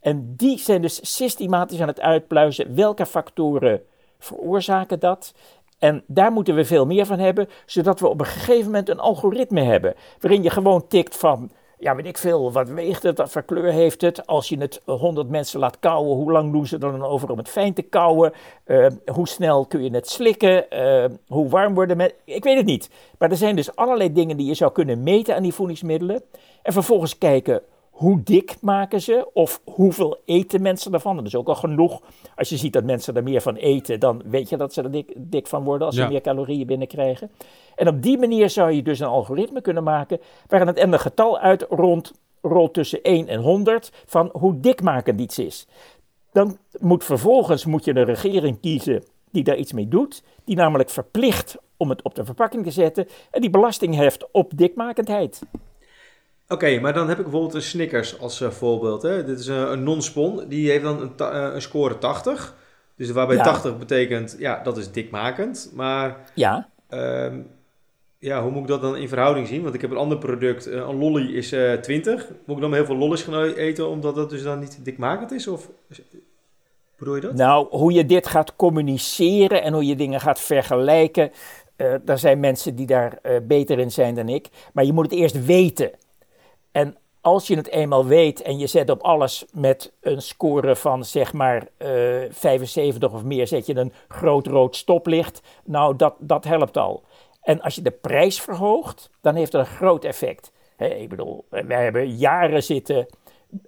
[0.00, 3.82] En die zijn dus systematisch aan het uitpluizen welke factoren
[4.18, 5.34] veroorzaken dat.
[5.78, 9.00] En daar moeten we veel meer van hebben, zodat we op een gegeven moment een
[9.00, 9.94] algoritme hebben.
[10.20, 13.72] Waarin je gewoon tikt van ja, weet ik veel, wat weegt het, wat voor kleur
[13.72, 14.26] heeft het?
[14.26, 17.48] Als je het 100 mensen laat kauwen, hoe lang doen ze dan over om het
[17.48, 18.32] fijn te kauwen?
[18.66, 20.66] Uh, hoe snel kun je het slikken?
[20.70, 22.14] Uh, hoe warm worden met...
[22.24, 22.90] Ik weet het niet.
[23.18, 26.22] Maar er zijn dus allerlei dingen die je zou kunnen meten aan die voedingsmiddelen.
[26.62, 27.62] En vervolgens kijken,
[27.96, 29.28] hoe dik maken ze?
[29.32, 31.16] Of hoeveel eten mensen ervan?
[31.16, 32.00] Dat is ook al genoeg.
[32.34, 34.90] Als je ziet dat mensen er meer van eten, dan weet je dat ze er
[34.90, 37.30] dik, dik van worden als ze meer calorieën binnenkrijgen.
[37.76, 41.38] En op die manier zou je dus een algoritme kunnen maken waarin het ende getal
[41.38, 45.66] uit rond, rolt tussen 1 en 100 van hoe dikmakend iets is.
[46.32, 50.90] Dan moet vervolgens moet je een regering kiezen die daar iets mee doet, die namelijk
[50.90, 55.40] verplicht om het op de verpakking te zetten en die belasting heft op dikmakendheid.
[56.48, 59.02] Oké, maar dan heb ik bijvoorbeeld een Snickers als uh, voorbeeld.
[59.02, 59.24] Hè?
[59.24, 62.54] Dit is een, een non-spon, die heeft dan een, uh, een score 80.
[62.96, 65.70] Dus waarbij 80 betekent, ja, dat is dikmakend.
[65.74, 66.68] Maar ja.
[66.90, 67.46] Um,
[68.18, 69.62] ja, hoe moet ik dat dan in verhouding zien?
[69.62, 71.48] Want ik heb een ander product, uh, een lolly is
[71.82, 72.28] 20.
[72.46, 75.46] Moet ik dan heel veel lollies gaan eten omdat dat dus dan niet dikmakend is?
[75.48, 75.70] Of
[76.98, 77.34] bedoel je dat?
[77.34, 81.30] Nou, hoe je dit gaat communiceren en hoe je dingen gaat vergelijken...
[81.76, 84.48] Uh, daar zijn mensen die daar uh, beter in zijn dan ik.
[84.72, 85.90] Maar je moet het eerst weten.
[86.76, 91.04] En als je het eenmaal weet en je zet op alles met een score van
[91.04, 95.42] zeg maar uh, eh, 75 of meer, zet je een groot rood stoplicht.
[95.64, 97.02] Nou, dat, dat helpt al.
[97.42, 100.52] En als je de prijs verhoogt, dan heeft dat een groot effect.
[100.78, 103.06] ik bedoel, wij hebben jaren zitten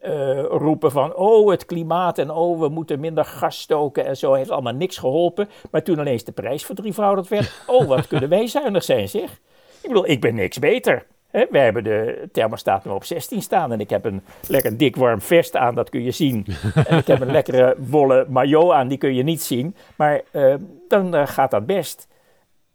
[0.02, 4.32] uh, roepen van, oh het klimaat en oh we moeten minder gas stoken en zo,
[4.32, 5.48] heeft allemaal niks geholpen.
[5.70, 9.40] Maar toen ineens de prijs verdrievoudigd werd, oh wat kunnen wij zuinig zijn zeg.
[9.82, 11.06] Ik bedoel, ik ben niks beter.
[11.30, 15.20] We hebben de thermostaat nu op 16 staan en ik heb een lekker dik warm
[15.20, 16.46] vest aan, dat kun je zien.
[16.86, 19.74] en ik heb een lekkere wollen maillot aan, die kun je niet zien.
[19.96, 20.54] Maar uh,
[20.88, 22.08] dan uh, gaat dat best.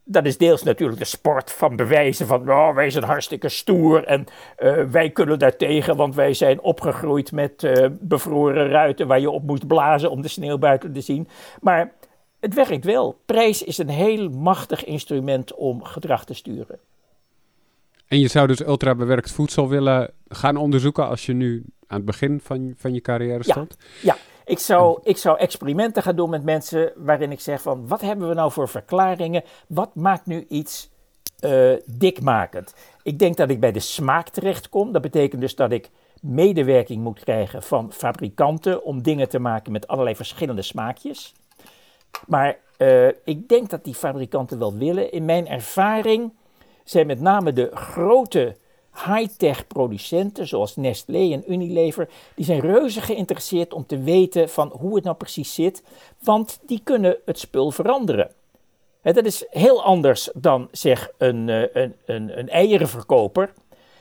[0.04, 4.26] Dat is deels natuurlijk de sport van bewijzen van oh, wij zijn hartstikke stoer en
[4.60, 7.68] uh, wij kunnen daartegen, want wij zijn opgegroeid met
[8.02, 11.28] bevroren ruiten waar je op moest blazen om de sneeuw buiten te zien.
[11.62, 11.92] Maar
[12.40, 13.18] het werkt wel.
[13.26, 16.80] Prijs is een heel machtig instrument om gedrag te sturen.
[18.08, 22.06] En je zou dus ultra bewerkt voedsel willen gaan onderzoeken als je nu aan het
[22.06, 23.78] begin van, van je carrière stond?
[24.02, 28.02] Ja, Ik, zou, ik zou experimenten gaan doen met mensen waarin ik zeg van wat
[28.02, 29.44] hebben we nou voor verklaringen?
[29.68, 30.90] Wat maakt nu iets
[31.40, 32.74] uh, dikmakend?
[33.04, 34.92] Ik denk dat ik bij de smaak terechtkom.
[34.92, 35.90] Dat betekent dus dat ik
[36.22, 41.34] medewerking moet krijgen van fabrikanten om dingen te maken met allerlei verschillende smaakjes.
[42.28, 45.12] Maar uh, ik denk dat die fabrikanten wel willen.
[45.12, 46.34] In mijn ervaring
[46.84, 48.56] zijn met name de grote
[48.94, 54.96] high-tech producenten zoals Nestlé en Unilever, die zijn reuze geïnteresseerd om te weten van hoe
[54.96, 55.84] het nou precies zit,
[56.24, 58.32] want die kunnen het spul veranderen.
[59.02, 63.54] dat is heel anders dan zeg een, eh, een, een, een eierenverkoper.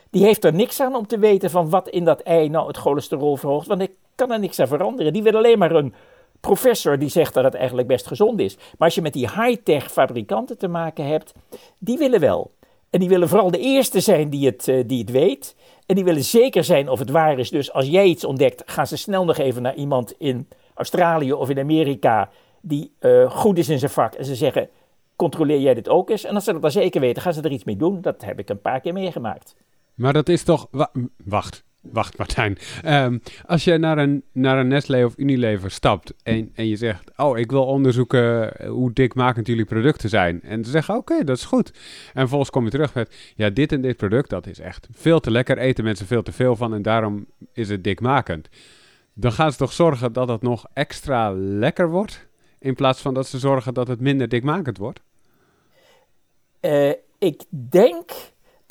[0.09, 2.77] Die heeft er niks aan om te weten van wat in dat ei nou het
[2.77, 5.13] cholesterol verhoogt, want ik kan er niks aan veranderen.
[5.13, 5.93] Die wil alleen maar een
[6.39, 8.55] professor die zegt dat het eigenlijk best gezond is.
[8.55, 11.33] Maar als je met die high-tech fabrikanten te maken hebt,
[11.77, 12.51] die willen wel.
[12.93, 15.55] En die willen vooral de eerste zijn die het, uh, die het weet.
[15.85, 17.49] En die willen zeker zijn of het waar is.
[17.49, 21.49] Dus als jij iets ontdekt, gaan ze snel nog even naar iemand in Australië of
[21.49, 22.29] in Amerika
[22.61, 24.13] die uh, goed is in zijn vak.
[24.13, 24.69] En ze zeggen,
[25.15, 26.23] controleer jij dit ook eens?
[26.23, 28.01] En als ze dat dan zeker weten, gaan ze er iets mee doen.
[28.01, 29.55] Dat heb ik een paar keer meegemaakt.
[29.93, 30.67] Maar dat is toch...
[31.25, 32.57] wacht, wacht Martijn.
[32.85, 37.11] Um, als je naar een, naar een Nestlé of Unilever stapt en, en je zegt...
[37.17, 40.41] oh, ik wil onderzoeken hoe dikmakend jullie producten zijn.
[40.41, 41.71] En ze zeggen, oké, dat is goed.
[42.13, 43.33] En vervolgens kom je terug met...
[43.35, 45.57] ja, dit en dit product, dat is echt veel te lekker.
[45.57, 48.49] Eten mensen veel te veel van en daarom is het dikmakend.
[49.13, 52.27] Dan gaan ze toch zorgen dat het nog extra lekker wordt...
[52.59, 54.99] in plaats van dat ze zorgen dat het minder dikmakend wordt?
[56.61, 58.11] Uh, ik denk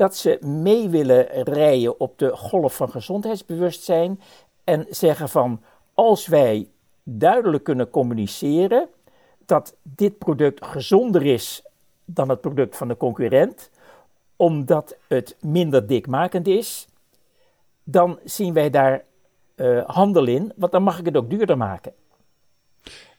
[0.03, 4.21] dat ze mee willen rijden op de golf van gezondheidsbewustzijn
[4.65, 5.63] en zeggen van
[5.95, 6.69] als wij
[7.03, 8.89] duidelijk kunnen communiceren
[9.47, 11.63] dat dit product gezonder is
[12.05, 13.71] dan het product van de concurrent,
[14.37, 16.87] omdat het minder dikmakend is,
[17.85, 19.05] dan zien wij daar
[19.57, 21.93] uh, handel in, want dan mag ik het ook duurder maken.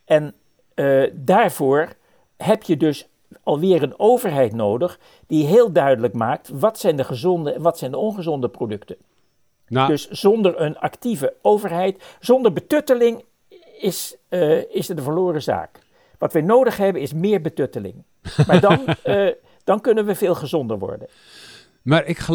[0.06, 0.34] En
[0.76, 1.94] uh, daarvoor
[2.38, 3.10] heb je dus
[3.44, 7.92] alweer een overheid nodig die heel duidelijk maakt wat zijn de gezonde en wat zijn
[7.92, 8.98] de ongezonde producten.
[9.68, 9.88] Nou.
[9.88, 13.24] Dus zonder een actieve overheid, zonder betutteling
[13.80, 15.80] is, uh, is het een verloren zaak.
[16.18, 18.04] Wat we nodig hebben is meer betutteling.
[18.48, 19.32] Maar dan, uh,
[19.64, 21.08] dan kunnen we veel gezonder worden.
[21.82, 22.28] Maar ik,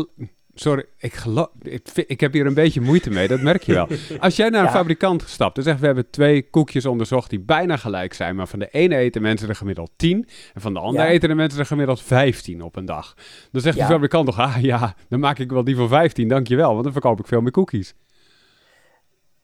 [0.61, 3.89] Sorry, ik, geloof, ik, ik, heb hier een beetje moeite mee, dat merk je wel.
[4.21, 7.77] Als jij naar een fabrikant stapt en zegt: We hebben twee koekjes onderzocht die bijna
[7.77, 11.07] gelijk zijn, maar van de ene eten mensen er gemiddeld 10 en van de andere
[11.07, 13.15] eten de mensen er gemiddeld 15 op een dag.
[13.53, 16.71] Dan zegt de fabrikant toch: Ah ja, dan maak ik wel die voor 15, dankjewel,
[16.73, 17.95] want dan verkoop ik veel meer koekjes.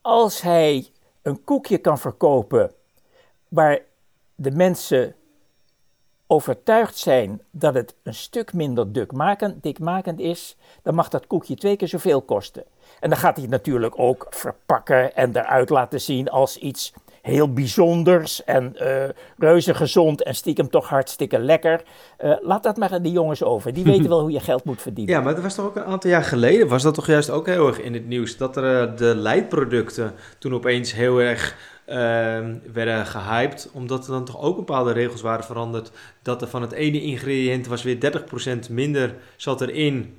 [0.00, 0.90] Als hij
[1.22, 2.72] een koekje kan verkopen
[3.48, 3.78] waar
[4.34, 5.14] de mensen
[6.26, 11.76] overtuigd zijn dat het een stuk minder dikmakend, dikmakend is, dan mag dat koekje twee
[11.76, 12.64] keer zoveel kosten.
[13.00, 16.92] En dan gaat hij het natuurlijk ook verpakken en eruit laten zien als iets
[17.24, 19.04] heel bijzonders en uh,
[19.38, 21.82] reuze gezond en stiekem toch hartstikke lekker.
[22.24, 23.72] Uh, laat dat maar aan die jongens over.
[23.72, 25.14] Die weten wel hoe je geld moet verdienen.
[25.14, 27.46] Ja, maar dat was toch ook een aantal jaar geleden, was dat toch juist ook
[27.46, 31.56] heel erg in het nieuws, dat er uh, de leidproducten toen opeens heel erg
[32.72, 35.90] werden gehyped, omdat er dan toch ook bepaalde regels waren veranderd.
[36.22, 37.98] Dat er van het ene ingrediënt was weer
[38.66, 40.14] 30% minder zat erin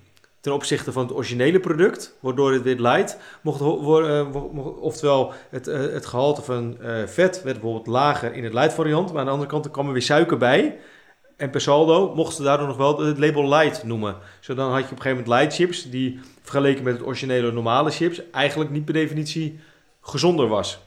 [0.46, 4.28] ten opzichte van het originele product, waardoor het weer light mocht worden.
[4.34, 8.74] Uh, oftewel, het, uh, het gehalte van uh, vet werd bijvoorbeeld lager in het light
[8.74, 10.78] variant, maar aan de andere kant kwam er weer suiker bij.
[11.38, 14.16] En per saldo mochten ze daardoor nog wel het label light noemen.
[14.40, 17.52] Zo dan had je op een gegeven moment light chips, die vergeleken met het originele
[17.52, 19.60] normale chips eigenlijk niet per definitie
[20.02, 20.80] gezonder was.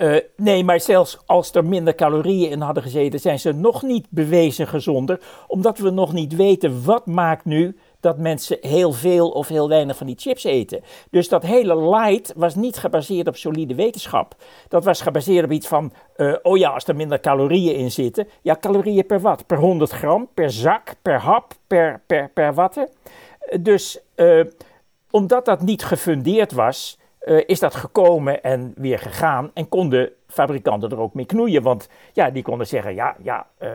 [0.00, 4.06] Uh, nee, maar zelfs als er minder calorieën in hadden gezeten, zijn ze nog niet
[4.10, 9.48] bewezen gezonder, omdat we nog niet weten wat maakt nu dat mensen heel veel of
[9.48, 10.80] heel weinig van die chips eten.
[11.10, 14.34] Dus dat hele light was niet gebaseerd op solide wetenschap.
[14.68, 18.28] Dat was gebaseerd op iets van, uh, oh ja, als er minder calorieën in zitten.
[18.42, 19.46] Ja, calorieën per wat?
[19.46, 22.88] Per 100 gram, per zak, per hap, per, per, per watte.
[23.60, 24.44] Dus uh,
[25.10, 29.50] omdat dat niet gefundeerd was, uh, is dat gekomen en weer gegaan.
[29.54, 31.62] En konden fabrikanten er ook mee knoeien.
[31.62, 33.70] Want ja, die konden zeggen: Ja, ja uh,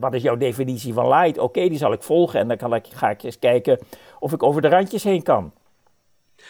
[0.00, 1.38] wat is jouw definitie van light?
[1.38, 2.40] Oké, die zal ik volgen.
[2.40, 3.78] En dan kan ik, ga ik eens kijken
[4.18, 5.52] of ik over de randjes heen kan.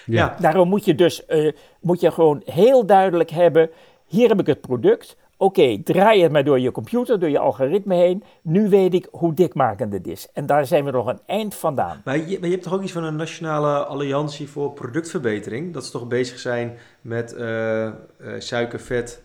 [0.06, 0.36] Ja.
[0.40, 3.70] Daarom moet je dus uh, moet je gewoon heel duidelijk hebben:
[4.06, 5.16] hier heb ik het product.
[5.42, 8.22] Oké, draai het maar door je computer, door je algoritme heen.
[8.42, 10.28] Nu weet ik hoe dikmakend het is.
[10.32, 12.00] En daar zijn we nog een eind vandaan.
[12.04, 15.72] Maar je, je hebt toch ook iets van een nationale alliantie voor productverbetering?
[15.72, 17.92] Dat ze toch bezig zijn met uh,
[18.38, 19.22] suiker, vet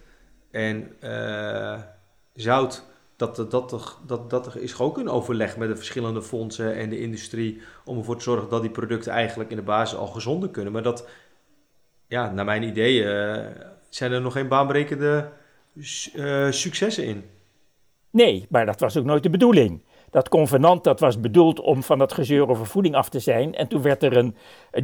[0.51, 1.79] en uh,
[2.33, 2.85] zout.
[3.15, 6.99] Dat, dat, dat, dat, dat is ook een overleg met de verschillende fondsen en de
[6.99, 7.61] industrie.
[7.85, 10.73] om ervoor te zorgen dat die producten eigenlijk in de basis al gezonder kunnen.
[10.73, 11.07] Maar dat,
[12.07, 13.03] ja, naar mijn idee,
[13.89, 15.29] zijn er nog geen baanbrekende
[15.75, 17.23] uh, successen in.
[18.09, 19.81] Nee, maar dat was ook nooit de bedoeling.
[20.15, 23.55] Dat convenant dat was bedoeld om van dat gezeur over voeding af te zijn.
[23.55, 24.35] En toen werd er een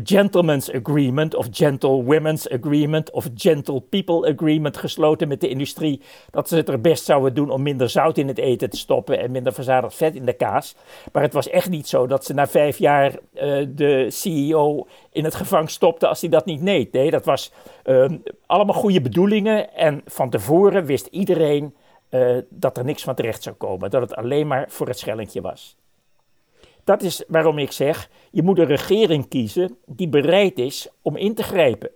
[0.03, 6.01] gentleman's agreement of gentlewomen's agreement of gentle people agreement gesloten met de industrie.
[6.29, 9.19] Dat ze het er best zouden doen om minder zout in het eten te stoppen
[9.19, 10.75] en minder verzadigd vet in de kaas.
[11.11, 15.23] Maar het was echt niet zo dat ze na vijf jaar uh, de CEO in
[15.23, 16.91] het gevangen stopte als hij dat niet deed.
[16.91, 17.51] Nee, dat was
[17.85, 18.05] uh,
[18.45, 19.75] allemaal goede bedoelingen.
[19.75, 21.73] En van tevoren wist iedereen
[22.11, 23.89] uh, dat er niks van terecht zou komen.
[23.89, 25.75] Dat het alleen maar voor het schellentje was.
[26.83, 31.35] Dat is waarom ik zeg, je moet een regering kiezen die bereid is om in
[31.35, 31.89] te grijpen.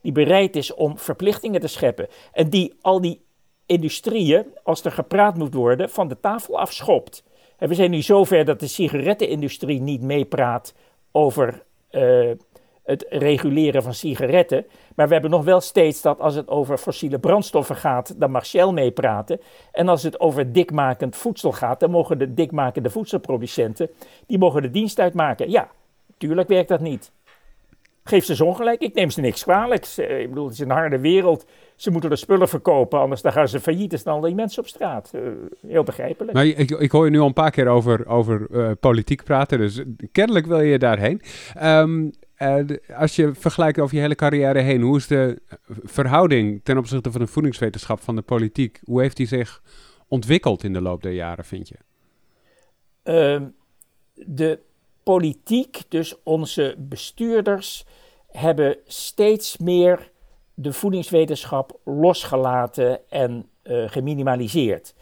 [0.00, 2.08] Die bereid is om verplichtingen te scheppen.
[2.32, 3.20] En die al die
[3.66, 7.24] industrieën, als er gepraat moet worden, van de tafel afschopt.
[7.58, 10.74] En we zijn nu zover dat de sigarettenindustrie niet meepraat
[11.12, 12.30] over uh,
[12.84, 14.66] het reguleren van sigaretten.
[14.94, 18.46] Maar we hebben nog wel steeds dat als het over fossiele brandstoffen gaat, dan mag
[18.46, 19.40] Shell meepraten.
[19.72, 23.90] En als het over dikmakend voedsel gaat, dan mogen de dikmakende voedselproducenten,
[24.26, 25.50] die mogen de dienst uitmaken.
[25.50, 25.70] Ja,
[26.18, 27.12] tuurlijk werkt dat niet.
[28.04, 29.86] Geef ze ongelijk, ik neem ze niks kwalijk.
[29.86, 31.46] Ik bedoel, het is een harde wereld.
[31.76, 33.90] Ze moeten de spullen verkopen, anders dan gaan ze failliet.
[33.90, 35.12] Dan staan die mensen op straat.
[35.14, 35.22] Uh,
[35.66, 36.32] heel begrijpelijk.
[36.32, 39.58] Nou, ik, ik, hoor je nu al een paar keer over, over uh, politiek praten,
[39.58, 41.22] dus kennelijk wil je daarheen.
[41.62, 42.10] Um,
[42.42, 45.42] uh, als je vergelijkt over je hele carrière heen, hoe is de
[45.82, 48.80] verhouding ten opzichte van de voedingswetenschap van de politiek?
[48.84, 49.62] Hoe heeft die zich
[50.08, 51.76] ontwikkeld in de loop der jaren, vind je?
[53.04, 53.48] Uh,
[54.14, 54.58] de
[55.02, 57.86] politiek, dus onze bestuurders,
[58.28, 60.10] hebben steeds meer
[60.54, 64.94] de voedingswetenschap losgelaten en uh, geminimaliseerd.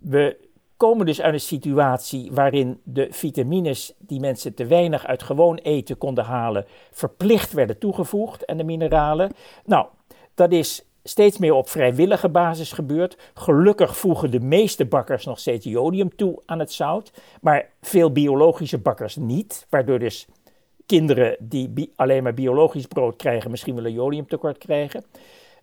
[0.00, 0.48] We
[0.80, 5.98] komen dus uit een situatie waarin de vitamines die mensen te weinig uit gewoon eten
[5.98, 9.32] konden halen, verplicht werden toegevoegd en de mineralen.
[9.64, 9.86] Nou,
[10.34, 13.16] dat is steeds meer op vrijwillige basis gebeurd.
[13.34, 18.78] Gelukkig voegen de meeste bakkers nog steeds jodium toe aan het zout, maar veel biologische
[18.78, 20.26] bakkers niet, waardoor dus
[20.86, 25.04] kinderen die alleen maar biologisch brood krijgen misschien wel een jodiumtekort krijgen.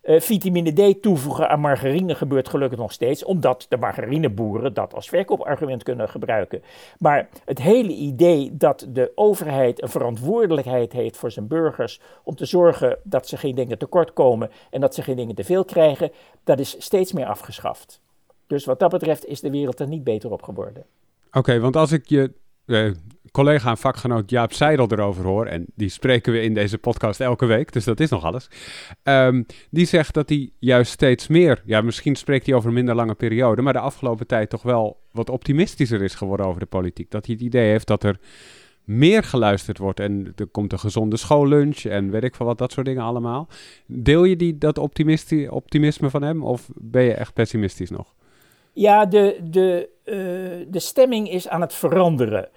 [0.08, 5.08] Uh, vitamine D toevoegen aan margarine gebeurt gelukkig nog steeds, omdat de margarineboeren dat als
[5.08, 6.62] verkoopargument kunnen gebruiken.
[6.98, 12.44] Maar het hele idee dat de overheid een verantwoordelijkheid heeft voor zijn burgers om te
[12.44, 16.12] zorgen dat ze geen dingen tekort komen en dat ze geen dingen te veel krijgen,
[16.44, 18.00] dat is steeds meer afgeschaft.
[18.46, 20.84] Dus wat dat betreft is de wereld er niet beter op geworden.
[21.32, 22.32] Oké, want als ik je
[22.64, 22.94] uh,
[23.30, 27.46] collega en vakgenoot Jaap Seidel erover hoor, en die spreken we in deze podcast elke
[27.46, 28.48] week, dus dat is nog alles.
[29.02, 32.94] Um, die zegt dat hij juist steeds meer, ja, misschien spreekt hij over een minder
[32.94, 37.10] lange periode, maar de afgelopen tijd toch wel wat optimistischer is geworden over de politiek.
[37.10, 38.18] Dat hij het idee heeft dat er
[38.84, 42.72] meer geluisterd wordt en er komt een gezonde schoollunch en weet ik van wat, dat
[42.72, 43.48] soort dingen allemaal.
[43.86, 44.78] Deel je die, dat
[45.48, 48.14] optimisme van hem of ben je echt pessimistisch nog?
[48.72, 50.14] Ja, de, de, uh,
[50.72, 52.48] de stemming is aan het veranderen.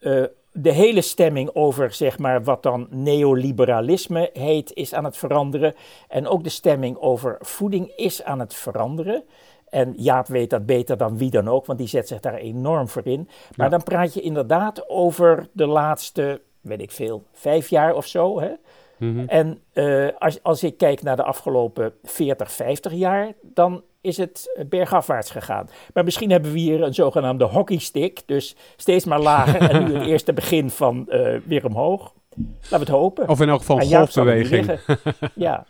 [0.00, 5.74] Uh, de hele stemming over zeg maar, wat dan neoliberalisme heet, is aan het veranderen.
[6.08, 9.24] En ook de stemming over voeding is aan het veranderen.
[9.68, 12.88] En Jaap weet dat beter dan wie dan ook, want die zet zich daar enorm
[12.88, 13.28] voor in.
[13.56, 18.40] Maar dan praat je inderdaad over de laatste, weet ik veel, vijf jaar of zo.
[18.40, 18.50] Hè?
[18.96, 24.16] Mm En uh, als, als ik kijk naar de afgelopen 40, 50 jaar, dan is
[24.16, 25.68] het bergafwaarts gegaan.
[25.94, 30.06] Maar misschien hebben we hier een zogenaamde hockeystick, dus steeds maar lager en nu het
[30.12, 32.12] eerste begin van uh, weer omhoog.
[32.36, 33.28] Laten we het hopen.
[33.28, 34.78] Of in elk geval golfbeweging.
[35.34, 35.66] ja.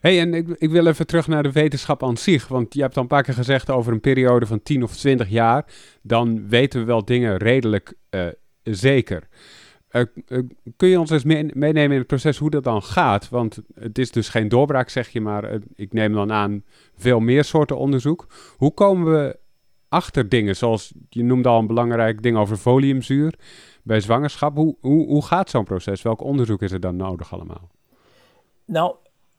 [0.00, 2.48] hey, en ik, ik, wil even terug naar de wetenschap aan zich.
[2.48, 5.28] Want je hebt al een paar keer gezegd over een periode van 10 of 20
[5.28, 5.64] jaar.
[6.02, 8.26] Dan weten we wel dingen redelijk uh,
[8.62, 9.28] zeker.
[10.76, 13.28] Kun je ons eens meenemen in het proces hoe dat dan gaat?
[13.28, 16.64] Want het is dus geen doorbraak, zeg je, maar uh, ik neem dan aan
[16.96, 18.26] veel meer soorten onderzoek.
[18.56, 19.38] Hoe komen we
[19.88, 23.34] achter dingen, zoals je noemde al een belangrijk ding over foliumzuur
[23.82, 24.56] bij zwangerschap.
[24.56, 26.02] Hoe, hoe, hoe gaat zo'n proces?
[26.02, 27.70] Welk onderzoek is er dan nodig allemaal?
[28.64, 28.94] Nou,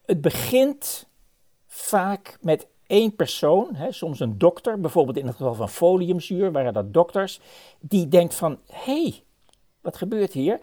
[0.05, 1.07] het begint
[1.67, 6.73] vaak met één persoon, hè, soms een dokter, bijvoorbeeld in het geval van foliumzuur, waren
[6.73, 7.39] dat dokters,
[7.79, 9.22] die denkt van, hé, hey,
[9.83, 10.59] wat gebeurt hier?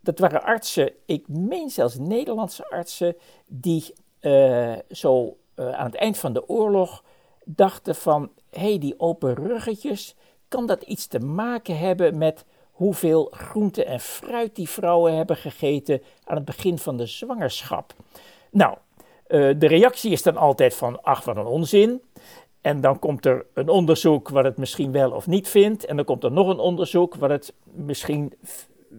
[0.00, 6.18] Dat waren artsen, ik meen zelfs Nederlandse artsen, die uh, zo uh, aan het eind
[6.18, 7.04] van de oorlog
[7.44, 10.14] dachten van, hé, hey, die open ruggetjes,
[10.48, 16.02] kan dat iets te maken hebben met hoeveel groente en fruit die vrouwen hebben gegeten
[16.24, 17.94] aan het begin van de zwangerschap?
[18.50, 18.76] Nou,
[19.28, 22.02] uh, de reactie is dan altijd van, ach, wat een onzin.
[22.64, 25.84] En dan komt er een onderzoek wat het misschien wel of niet vindt.
[25.84, 28.32] En dan komt er nog een onderzoek wat het misschien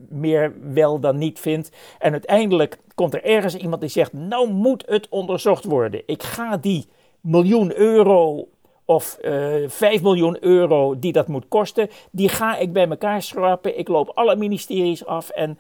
[0.10, 1.72] meer wel dan niet vindt.
[2.00, 6.02] En uiteindelijk komt er ergens iemand die zegt: Nou moet het onderzocht worden.
[6.06, 6.86] Ik ga die
[7.22, 8.48] miljoen euro
[8.86, 13.22] of uh, eh, 5 miljoen euro die dat moet kosten, die ga ik bij elkaar
[13.22, 13.78] schrappen.
[13.78, 15.58] Ik loop alle ministeries af en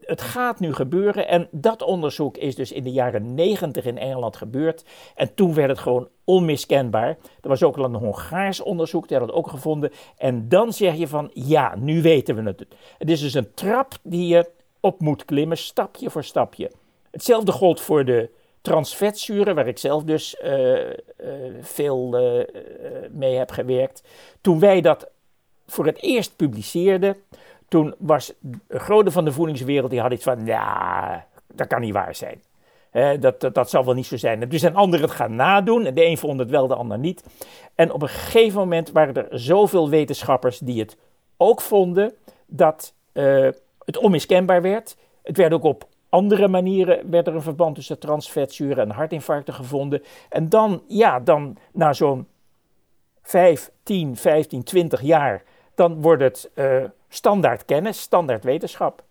[0.00, 1.28] het gaat nu gebeuren.
[1.28, 4.84] En dat onderzoek is dus in de jaren 90 in Engeland gebeurd.
[5.14, 7.08] En toen werd het gewoon onmiskenbaar.
[7.40, 9.92] Er was ook al een Hongaars onderzoek, die had het ook gevonden.
[10.16, 12.66] En dan zeg je van, ja, nu weten we het.
[12.98, 14.50] Het is dus een trap die je
[14.80, 16.70] op moet klimmen, stapje voor stapje.
[17.10, 20.92] Hetzelfde gold voor de transvetzuren, waar ik zelf dus uh, uh,
[21.60, 22.44] veel uh,
[23.10, 24.02] mee heb gewerkt.
[24.40, 25.08] Toen wij dat
[25.66, 27.16] voor het eerst publiceerden,
[27.68, 28.32] toen was
[28.68, 32.42] een grote van de voedingswereld, die had iets van, ja, dat kan niet waar zijn.
[33.20, 34.48] Dat, dat, zal wel niet zo zijn.
[34.48, 35.86] Toen zijn anderen het gaan nadoen.
[35.86, 37.24] En de een vond het wel, de ander niet.
[37.74, 40.96] En op een gegeven moment waren er zoveel wetenschappers die het
[41.36, 42.14] ook vonden
[42.46, 42.94] dat
[43.84, 44.96] het onmiskenbaar werd.
[45.22, 50.02] Het werd ook op andere manieren werd er een verband tussen transvetzuren en hartinfarcten gevonden.
[50.28, 52.26] En dan, ja, dan na zo'n
[53.22, 55.42] 5, 10, 15, 20 jaar,
[55.74, 59.02] dan wordt het uh, standaard kennis, standaard wetenschap.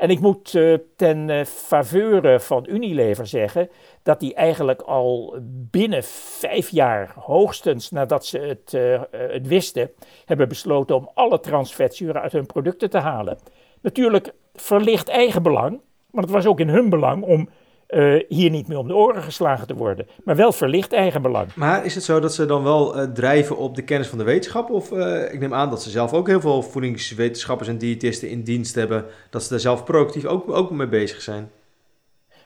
[0.00, 3.68] En ik moet uh, ten uh, faveur van Unilever zeggen
[4.02, 5.34] dat die eigenlijk al
[5.70, 8.72] binnen vijf jaar, hoogstens nadat ze het,
[9.10, 9.90] het wisten,
[10.24, 13.38] hebben besloten om alle transvetzuren uit hun producten te halen.
[13.80, 15.80] Natuurlijk verlicht eigenbelang,
[16.10, 17.48] maar het was ook in hun belang om
[17.90, 20.06] uh, hier niet meer om de oren geslagen te worden.
[20.24, 21.54] Maar wel verlicht eigenbelang.
[21.54, 24.24] Maar is het zo dat ze dan wel uh, drijven op de kennis van de
[24.24, 24.70] wetenschap?
[24.70, 28.42] Of uh, ik neem aan dat ze zelf ook heel veel voedingswetenschappers en diëtisten in
[28.42, 29.04] dienst hebben.
[29.30, 31.50] Dat ze daar zelf proactief ook, ook mee bezig zijn?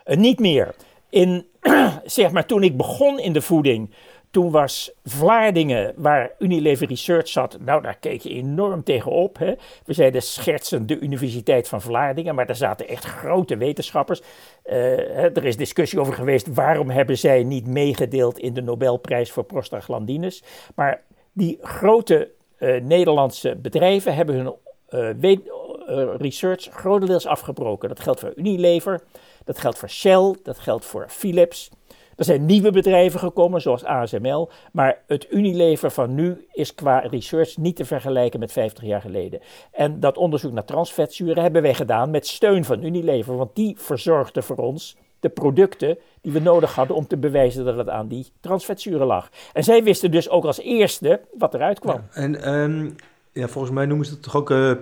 [0.04, 0.74] niet meer.
[1.08, 1.46] In,
[2.04, 3.90] zeg maar, toen ik begon in de voeding,
[4.34, 9.38] toen was Vlaardingen, waar Unilever Research zat, nou daar keek je enorm tegenop.
[9.38, 9.54] Hè.
[9.84, 14.22] We zeiden schertsend de Universiteit van Vlaardingen, maar daar zaten echt grote wetenschappers.
[14.64, 19.44] Uh, er is discussie over geweest waarom hebben zij niet meegedeeld in de Nobelprijs voor
[19.44, 20.42] prostaglandines.
[20.74, 24.54] Maar die grote uh, Nederlandse bedrijven hebben hun
[24.90, 27.88] uh, research grotendeels afgebroken.
[27.88, 29.00] Dat geldt voor Unilever,
[29.44, 31.70] dat geldt voor Shell, dat geldt voor Philips.
[32.16, 37.56] Er zijn nieuwe bedrijven gekomen, zoals ASML, maar het Unilever van nu is qua research
[37.56, 39.40] niet te vergelijken met 50 jaar geleden.
[39.72, 44.42] En dat onderzoek naar transvetzuren hebben wij gedaan met steun van Unilever, want die verzorgde
[44.42, 48.26] voor ons de producten die we nodig hadden om te bewijzen dat het aan die
[48.40, 49.28] transvetzuren lag.
[49.52, 52.00] En zij wisten dus ook als eerste wat eruit kwam.
[52.12, 52.94] En um,
[53.32, 54.72] ja, volgens mij noemen ze het toch ook uh,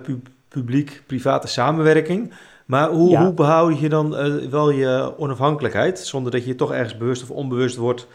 [0.47, 2.33] publiek-private samenwerking.
[2.73, 6.97] Maar hoe, hoe behoud je dan uh, wel je onafhankelijkheid zonder dat je toch ergens
[6.97, 8.07] bewust of onbewust wordt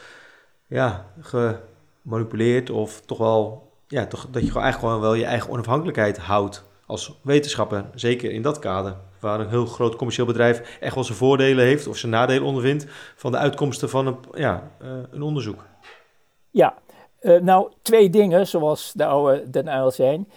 [0.66, 5.50] ja, gemanipuleerd of toch wel, ja, toch, dat je gewoon eigenlijk gewoon wel je eigen
[5.50, 10.94] onafhankelijkheid houdt als wetenschapper, zeker in dat kader, waar een heel groot commercieel bedrijf echt
[10.94, 12.86] wel zijn voordelen heeft of zijn nadelen ondervindt
[13.16, 15.64] van de uitkomsten van een, ja, uh, een onderzoek.
[16.50, 16.74] Ja,
[17.20, 20.28] uh, nou twee dingen zoals de oude Den Uyl zijn.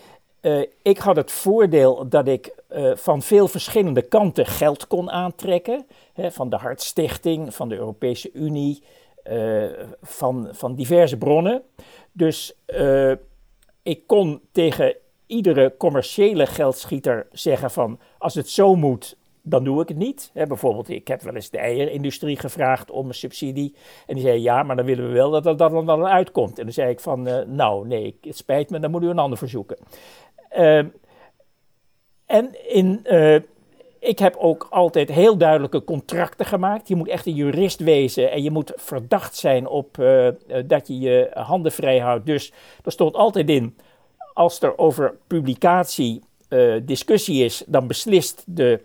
[0.42, 5.86] Uh, ik had het voordeel dat ik uh, van veel verschillende kanten geld kon aantrekken.
[6.14, 8.84] Hè, van de Hartstichting, van de Europese Unie,
[9.32, 9.66] uh,
[10.02, 11.64] van, van diverse bronnen.
[12.12, 12.56] Dus
[13.84, 14.96] ik kon tegen
[15.26, 20.32] iedere commerciële geldschieter zeggen van als het zo moet, dan doe ik het niet.
[20.34, 23.76] Bijvoorbeeld, ik heb wel eens de eierindustrie gevraagd om een subsidie.
[24.08, 26.60] En die zei, ja, maar dan willen we wel dat dat, dan uitkomt.
[26.60, 27.22] En dan zei ik van,
[27.56, 29.78] nou, nee, het spijt me, dan moet u een ander verzoeken.
[30.58, 30.84] Uh,
[32.32, 33.36] en in, uh,
[34.00, 36.88] ik heb ook altijd heel duidelijke contracten gemaakt.
[36.88, 40.28] Je moet echt een jurist wezen en je moet verdacht zijn op uh,
[40.66, 42.26] dat je je handen vrij houdt.
[42.26, 42.54] Dus
[42.84, 43.78] er stond altijd in,
[44.34, 46.22] als er over publicatie
[46.84, 48.82] discussie is, dan beslist de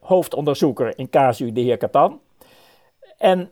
[0.00, 2.20] hoofdonderzoeker in casu de heer Catan.
[3.18, 3.50] En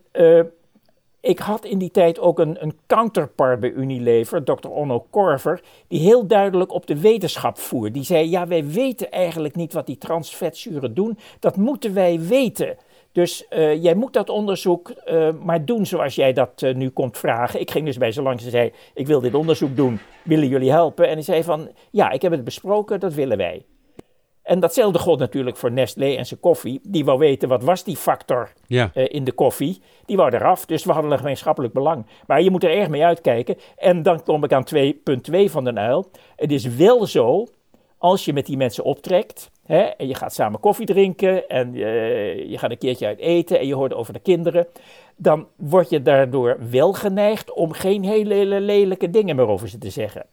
[1.21, 4.67] ik had in die tijd ook een, een counterpart bij Unilever, Dr.
[4.67, 7.91] Onno Korver, die heel duidelijk op de wetenschap voer.
[7.91, 11.17] Die zei: Ja, wij weten eigenlijk niet wat die transvetzuren doen.
[11.39, 12.77] Dat moeten wij weten.
[13.11, 17.17] Dus uh, jij moet dat onderzoek uh, maar doen zoals jij dat uh, nu komt
[17.17, 17.59] vragen.
[17.59, 20.71] Ik ging dus bij ze langs en zei: Ik wil dit onderzoek doen, willen jullie
[20.71, 21.07] helpen?
[21.07, 23.65] En hij zei: van Ja, ik heb het besproken, dat willen wij.
[24.43, 26.79] En datzelfde gold natuurlijk voor Nestlé en zijn koffie.
[26.83, 28.91] Die wou weten wat was die factor ja.
[28.93, 29.81] uh, in de koffie.
[30.05, 32.05] Die wou eraf, dus we hadden een gemeenschappelijk belang.
[32.27, 33.57] Maar je moet er erg mee uitkijken.
[33.77, 34.85] En dan kom ik aan 2.2
[35.45, 36.11] van de uil.
[36.35, 37.47] Het is wel zo,
[37.97, 39.49] als je met die mensen optrekt...
[39.65, 43.59] Hè, en je gaat samen koffie drinken en uh, je gaat een keertje uit eten...
[43.59, 44.67] en je hoort over de kinderen...
[45.15, 49.89] dan word je daardoor wel geneigd om geen hele lelijke dingen meer over ze te
[49.89, 50.25] zeggen.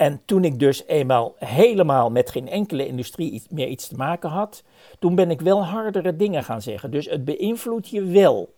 [0.00, 4.62] En toen ik dus eenmaal helemaal met geen enkele industrie meer iets te maken had,
[4.98, 6.90] toen ben ik wel hardere dingen gaan zeggen.
[6.90, 8.54] Dus het beïnvloedt je wel.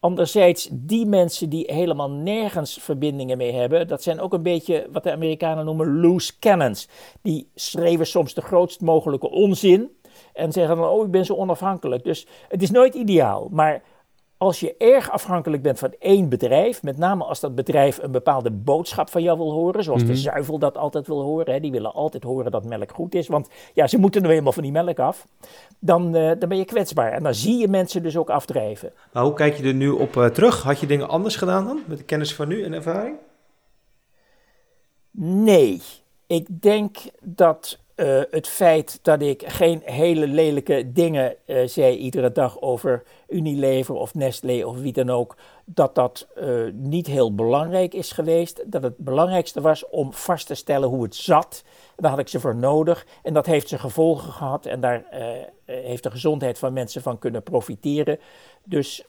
[0.00, 5.02] Anderzijds, die mensen die helemaal nergens verbindingen mee hebben, dat zijn ook een beetje wat
[5.02, 6.88] de Amerikanen noemen loose cannons.
[7.22, 9.90] Die schreven soms de grootst mogelijke onzin
[10.32, 12.04] en zeggen dan, oh, ik ben zo onafhankelijk.
[12.04, 13.82] Dus het is nooit ideaal, maar
[14.38, 18.50] als je erg afhankelijk bent van één bedrijf, met name als dat bedrijf een bepaalde
[18.50, 20.20] boodschap van jou wil horen, zoals de mhm.
[20.20, 23.48] zuivel dat altijd wil horen, hè, die willen altijd horen dat melk goed is, want
[23.74, 25.26] ja, ze moeten nu eenmaal van die melk af,
[25.78, 27.12] dan, uh, dan ben je kwetsbaar.
[27.12, 28.92] En dan zie je mensen dus ook afdrijven.
[29.12, 30.62] Maar hoe kijk je er nu op uh, terug?
[30.62, 33.16] Had je dingen anders gedaan dan, met de kennis van nu en ervaring?
[35.20, 35.82] Nee,
[36.26, 42.32] ik denk dat uh, het feit dat ik geen hele lelijke dingen uh, zei iedere
[42.32, 47.94] dag over Unilever of Nestlé of wie dan ook, dat dat uh, niet heel belangrijk
[47.94, 48.62] is geweest.
[48.66, 51.64] Dat het belangrijkste was om vast te stellen hoe het zat.
[51.96, 55.04] Daar had ik ze voor nodig en dat heeft zijn gevolgen gehad en daar
[55.64, 58.18] heeft de gezondheid van mensen van kunnen profiteren.
[58.64, 59.04] Dus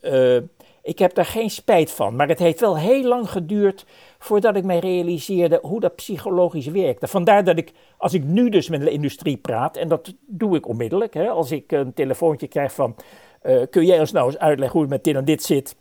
[0.81, 3.85] ik heb daar geen spijt van, maar het heeft wel heel lang geduurd
[4.19, 7.07] voordat ik mij realiseerde hoe dat psychologisch werkte.
[7.07, 10.67] Vandaar dat ik, als ik nu dus met de industrie praat, en dat doe ik
[10.67, 12.95] onmiddellijk, hè, als ik een telefoontje krijg van,
[13.43, 15.75] uh, kun jij ons nou eens uitleggen hoe het met dit en dit zit?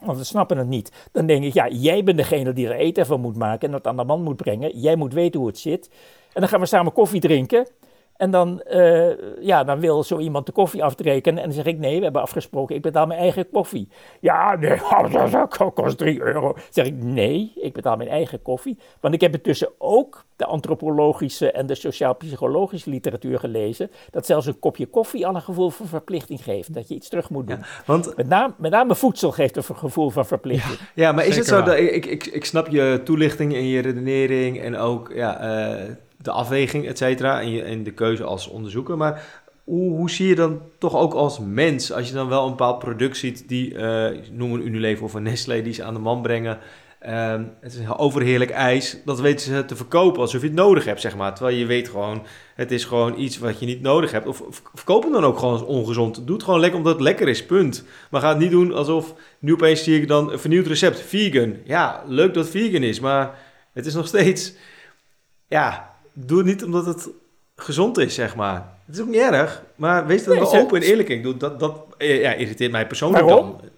[0.00, 1.08] Want we snappen het niet.
[1.12, 3.86] Dan denk ik, ja, jij bent degene die er eten van moet maken en dat
[3.86, 4.78] aan de man moet brengen.
[4.78, 5.90] Jij moet weten hoe het zit.
[6.32, 7.66] En dan gaan we samen koffie drinken.
[8.16, 9.10] En dan, uh,
[9.40, 11.42] ja, dan wil zo iemand de koffie afrekenen.
[11.42, 13.88] En dan zeg ik, nee, we hebben afgesproken, ik betaal mijn eigen koffie.
[14.20, 14.80] Ja, nee,
[15.30, 16.40] dat kost 3 euro.
[16.40, 18.78] Dan zeg ik, nee, ik betaal mijn eigen koffie.
[19.00, 23.90] Want ik heb intussen ook de antropologische en de sociaal-psychologische literatuur gelezen.
[24.10, 26.74] Dat zelfs een kopje koffie al een gevoel van verplichting geeft.
[26.74, 27.58] Dat je iets terug moet doen.
[27.58, 28.16] Ja, want...
[28.16, 30.78] met, name, met name voedsel geeft een gevoel van verplichting.
[30.94, 34.60] Ja, maar is het zo dat ik, ik, ik snap je toelichting en je redenering
[34.60, 35.44] en ook ja,
[35.74, 38.96] uh, de afweging, et cetera, en, en de keuze als onderzoeker.
[38.96, 42.50] Maar hoe, hoe, zie je dan toch ook als mens, als je dan wel een
[42.50, 46.00] bepaald product ziet, die, uh, noem een Unilever of een Nestlé, die ze aan de
[46.00, 46.58] man brengen.
[47.06, 48.98] Um, het is een overheerlijk ijs.
[49.04, 51.34] Dat weten ze te verkopen alsof je het nodig hebt, zeg maar.
[51.34, 54.26] Terwijl je weet gewoon, het is gewoon iets wat je niet nodig hebt.
[54.26, 54.42] Of,
[54.74, 56.26] verkoop het dan ook gewoon als ongezond.
[56.26, 57.84] Doe het gewoon lekker omdat het lekker is, punt.
[58.10, 61.56] Maar ga het niet doen alsof, nu opeens zie ik dan een vernieuwd recept, vegan.
[61.64, 63.38] Ja, leuk dat vegan is, maar
[63.72, 64.52] het is nog steeds,
[65.48, 67.08] ja, doe het niet omdat het
[67.56, 68.78] gezond is, zeg maar.
[68.86, 71.22] Het is ook niet erg, maar wees dan wel open en eerlijk in.
[71.22, 73.50] Doe, dat, dat ja, irriteert mij persoonlijk Waarom?
[73.50, 73.70] dan.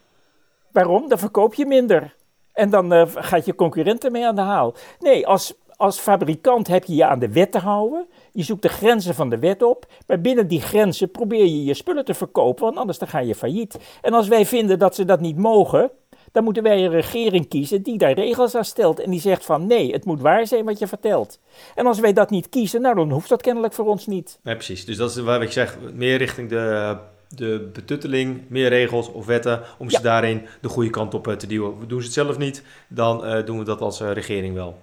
[0.72, 1.08] Waarom?
[1.08, 2.14] Dan verkoop je minder.
[2.52, 4.74] En dan uh, gaat je concurrenten mee aan de haal.
[4.98, 8.06] Nee, als, als fabrikant heb je je aan de wet te houden.
[8.32, 9.86] Je zoekt de grenzen van de wet op.
[10.06, 13.34] Maar binnen die grenzen probeer je je spullen te verkopen, want anders dan ga je
[13.34, 13.78] failliet.
[14.02, 15.90] En als wij vinden dat ze dat niet mogen,
[16.34, 19.66] dan moeten wij een regering kiezen die daar regels aan stelt en die zegt van
[19.66, 21.38] nee, het moet waar zijn wat je vertelt.
[21.74, 24.38] En als wij dat niet kiezen, nou dan hoeft dat kennelijk voor ons niet.
[24.42, 24.84] Nee, precies.
[24.84, 26.96] Dus dat is waar ik zeg, meer richting de,
[27.28, 31.46] de betutteling, meer regels of wetten, om ze daarin de goede kant op eh, te
[31.46, 31.74] duwen.
[31.86, 34.76] Doen ze het zelf niet, dan uh, doen we dat als uh, regering wel.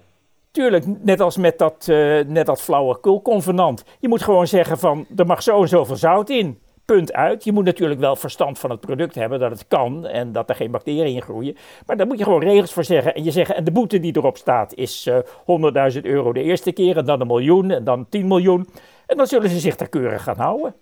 [0.50, 3.84] Tuurlijk, net als met dat, uh, net dat flauwekulconvenant.
[4.00, 7.44] Je moet gewoon zeggen van, er mag zo en zoveel zout in punt uit.
[7.44, 10.54] Je moet natuurlijk wel verstand van het product hebben, dat het kan en dat er
[10.54, 11.56] geen bacteriën groeien.
[11.86, 13.14] Maar daar moet je gewoon regels voor zeggen.
[13.14, 16.72] En je zeggen, en de boete die erop staat is uh, 100.000 euro de eerste
[16.72, 18.68] keer en dan een miljoen en dan 10 miljoen.
[19.06, 20.74] En dan zullen ze zich daar keurig gaan houden.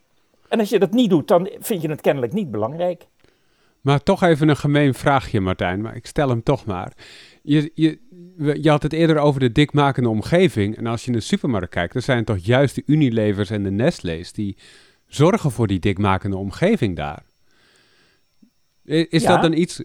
[0.48, 3.06] En als je dat niet doet, dan vind je het kennelijk niet belangrijk.
[3.80, 6.92] Maar toch even een gemeen vraagje, Martijn, maar ik stel hem toch maar.
[7.42, 7.98] Je, je,
[8.60, 10.76] je had het eerder over de dikmakende omgeving.
[10.76, 13.70] En als je in de supermarkt kijkt, dan zijn toch juist de Unilevers en de
[13.70, 14.56] Nestle's die
[15.10, 17.22] zorgen voor die dikmakende omgeving daar.
[18.84, 19.82] Is dat dan iets,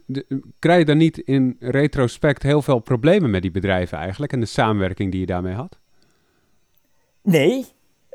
[0.60, 4.46] krijg je dan niet in retrospect heel veel problemen met die bedrijven eigenlijk en de
[4.46, 5.80] samenwerking die je daarmee had?
[7.22, 7.66] Nee,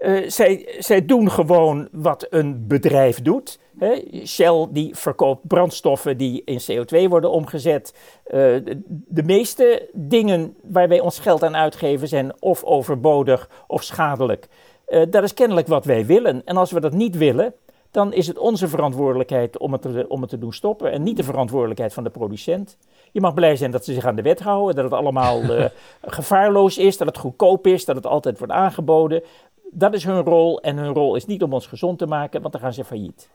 [0.01, 3.59] uh, zij, zij doen gewoon wat een bedrijf doet.
[3.79, 4.03] Hè?
[4.27, 7.95] Shell die verkoopt brandstoffen die in CO2 worden omgezet.
[8.27, 13.83] Uh, de, de, meeste dingen waar wij ons geld aan uitgeven zijn of overbodig of
[13.83, 14.49] schadelijk.
[14.91, 16.43] Uh, dat is kennelijk wat wij willen.
[16.45, 17.55] En als we dat niet willen,
[17.91, 21.17] dan is het onze verantwoordelijkheid om het, te, om het te doen stoppen en niet
[21.17, 22.77] de verantwoordelijkheid van de producent.
[23.13, 25.65] Je mag blij zijn dat ze zich aan de wet houden, dat het allemaal uh,
[26.03, 29.23] gevaarloos is, dat het goedkoop is, dat het altijd wordt aangeboden.
[29.71, 32.53] Dat is hun rol en hun rol is niet om ons gezond te maken, want
[32.53, 33.29] dan gaan ze failliet.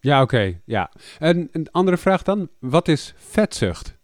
[0.00, 0.60] Ja, oké.
[0.64, 0.90] ja.
[1.18, 3.94] En een andere vraag dan, wat is vetzucht?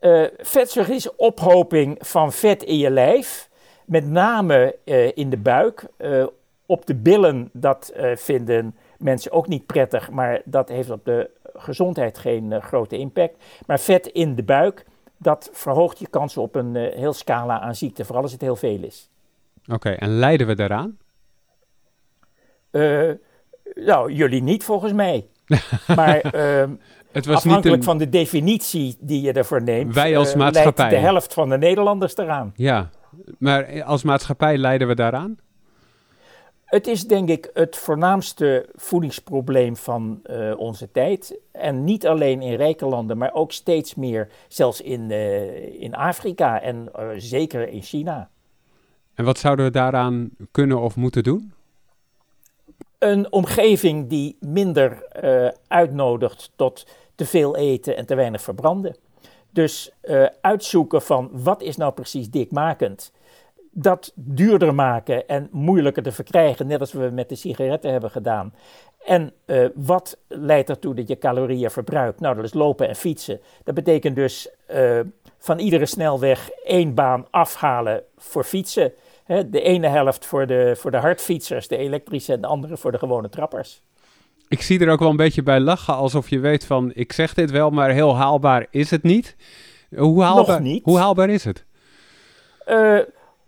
[0.00, 3.50] Uh, vetzucht is ophoping van vet in je lijf
[3.86, 5.86] met name uh, in de buik.
[5.98, 6.26] Uh,
[6.66, 11.30] op de billen, dat uh, vinden mensen ook niet prettig, maar dat heeft op de
[11.54, 13.44] gezondheid geen grote impact.
[13.66, 14.84] Maar vet in de buik,
[15.16, 18.82] dat verhoogt je kans op een heel scala aan ziekten, vooral als het heel veel
[18.82, 19.10] is.
[19.72, 20.96] Oké, en lijden we daaraan?
[23.74, 25.26] nou, jullie niet volgens mij.
[25.96, 26.20] maar
[27.12, 30.88] het was afhankelijk van de definitie die je ervoor neemt, wij als maatschappij.
[30.88, 32.52] de helft van de Nederlanders eraan.
[32.56, 32.90] Ja,
[33.38, 35.38] maar als maatschappij leiden we daaraan?
[36.72, 41.38] Het is denk ik het voornaamste voedingsprobleem van uh, onze tijd.
[41.50, 46.60] En niet alleen in rijke landen, maar ook steeds meer, zelfs in, uh, in Afrika
[46.60, 48.30] en uh, zeker in China.
[49.14, 51.52] En wat zouden we daaraan kunnen of moeten doen?
[52.98, 55.06] Een omgeving die minder
[55.68, 58.96] uitnodigt tot te veel eten en te weinig verbranden.
[59.52, 59.92] Dus
[60.40, 63.12] uitzoeken van wat is nou precies dikmakend
[63.74, 68.54] dat duurder maken en moeilijker te verkrijgen, net als we met de sigaretten hebben gedaan.
[69.04, 72.20] En uh, wat leidt ertoe dat je calorieën verbruikt?
[72.20, 73.40] Nou, dat is lopen en fietsen.
[73.64, 75.00] Dat betekent dus uh,
[75.38, 78.92] van iedere snelweg één baan afhalen voor fietsen.
[79.26, 82.98] De ene helft voor de, voor de hardfietsers, de elektrische, en de andere voor de
[82.98, 83.82] gewone trappers.
[84.52, 87.34] Ik zie er ook wel een beetje bij lachen, alsof je weet van, ik zeg
[87.34, 89.36] dit wel, maar heel haalbaar is het niet.
[89.96, 90.84] Hoe haalbaar, Nog niet.
[90.84, 91.64] Hoe haalbaar is het?
[92.66, 92.98] Uh,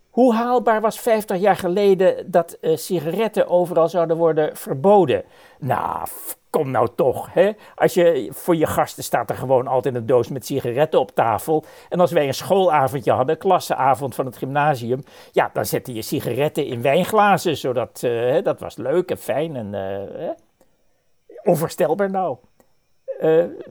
[0.09, 5.23] hoe haalbaar was 50 jaar geleden dat uh, sigaretten overal zouden worden verboden?
[5.59, 6.07] Nou,
[6.49, 7.33] kom nou toch.
[7.33, 7.51] Hè?
[7.75, 11.63] Als je, voor je gasten staat er gewoon altijd een doos met sigaretten op tafel.
[11.89, 16.65] En als wij een schoolavondje hadden, klasseavond van het gymnasium, ja, dan zette je sigaretten
[16.65, 20.29] in wijnglazen, zodat uh, dat was leuk en fijn en uh,
[21.45, 22.37] onvoorstelbaar nou.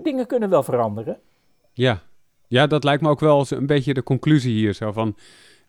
[0.02, 1.18] dingen kunnen wel veranderen.
[1.72, 2.02] Ja.
[2.46, 4.74] ja, dat lijkt me ook wel een beetje de conclusie hier.
[4.74, 5.16] Zo van,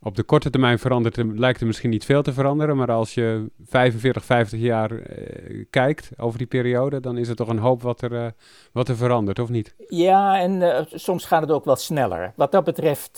[0.05, 3.13] op de korte termijn verandert er, lijkt er misschien niet veel te veranderen, maar als
[3.13, 7.81] je 45, 50 jaar eh, kijkt over die periode, dan is er toch een hoop
[7.81, 8.25] wat er, uh,
[8.71, 9.75] wat er verandert, of niet?
[9.87, 12.33] Ja, en uh, soms gaat het ook wel sneller.
[12.35, 13.17] Wat dat betreft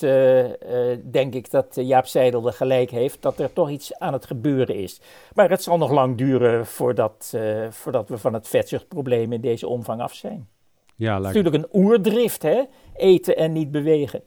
[1.11, 5.01] denk ik dat Jaap Seidel gelijk heeft, dat er toch iets aan het gebeuren is.
[5.33, 7.37] Maar het zal nog lang duren voordat,
[7.69, 10.47] voordat we van het vetzuchtprobleem in deze omvang af zijn.
[10.95, 11.35] Ja, lijkt...
[11.37, 12.63] Natuurlijk een oerdrift, hè?
[12.95, 14.21] Eten en niet bewegen.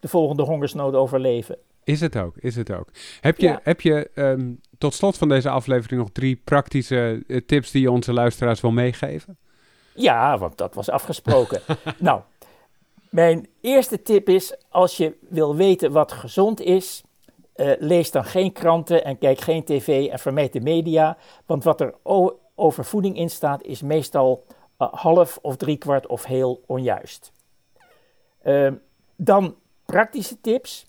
[0.00, 1.58] De volgende hongersnood overleven.
[1.88, 2.88] Is het ook, is het ook.
[3.20, 7.70] Heb je, heb je ehm, tot slot van deze aflevering nog drie praktische eh, tips
[7.70, 9.38] die je onze luisteraars wil meegeven?
[9.94, 11.60] Ja, want dat was afgesproken.
[11.98, 12.20] nou,
[13.10, 17.02] mijn eerste tip is, als je wil weten wat gezond is,
[17.56, 21.16] uh, lees dan geen kranten en kijk geen tv en vermijd de media.
[21.46, 21.94] Want wat er
[22.54, 24.44] over voeding in staat, is meestal
[24.78, 27.32] uh, half of driekwart of heel onjuist.
[28.44, 28.72] Uh,
[29.16, 30.87] dan praktische tips.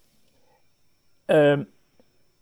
[1.30, 1.64] Ehm,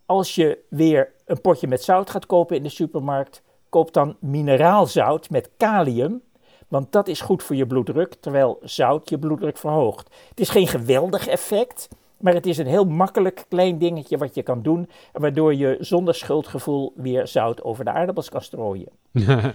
[0.06, 5.30] als je weer een potje met zout gaat kopen in de supermarkt, koop dan mineraalzout
[5.30, 6.22] met kalium.
[6.68, 10.16] Want dat is goed voor je bloeddruk, terwijl zout je bloeddruk verhoogt.
[10.30, 14.44] Het is geen geweldig effect, maar het is een heel makkelijk klein dingetje wat je
[14.44, 14.90] kan doen.
[15.14, 18.90] Waardoor je zonder schuldgevoel weer zout over de aardappels kan strooien.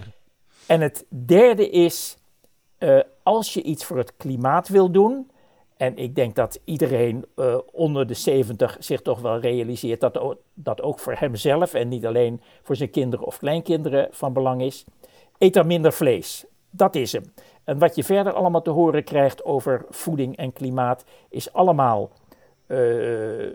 [0.67, 2.17] en het derde is,
[2.79, 5.31] uh, als je iets voor het klimaat wil doen,
[5.77, 10.81] en ik denk dat iedereen uh, onder de 70 zich toch wel realiseert dat dat
[10.81, 14.85] ook voor hemzelf en niet alleen voor zijn kinderen of kleinkinderen van belang is.
[15.37, 16.45] Eet dan minder vlees.
[16.69, 17.33] Dat is hem.
[17.63, 22.11] En wat je verder allemaal te horen krijgt over voeding en klimaat is allemaal
[22.67, 23.49] uh,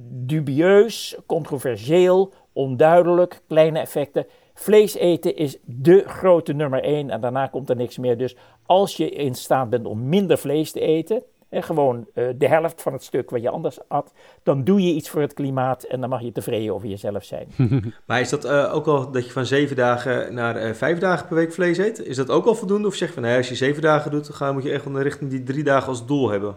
[0.00, 4.26] dubieus, controversieel, onduidelijk, kleine effecten.
[4.54, 8.18] Vlees eten is de grote nummer één en daarna komt er niks meer.
[8.18, 8.36] Dus
[8.66, 11.22] als je in staat bent om minder vlees te eten,
[11.62, 15.10] gewoon uh, de helft van het stuk wat je anders had, dan doe je iets
[15.10, 17.48] voor het klimaat en dan mag je tevreden over jezelf zijn.
[18.06, 21.26] maar is dat uh, ook al dat je van zeven dagen naar uh, vijf dagen
[21.26, 21.98] per week vlees eet?
[21.98, 22.88] Is dat ook al voldoende?
[22.88, 25.30] Of zeg je van nee, als je zeven dagen doet, dan moet je echt richting
[25.30, 26.56] die drie dagen als doel hebben?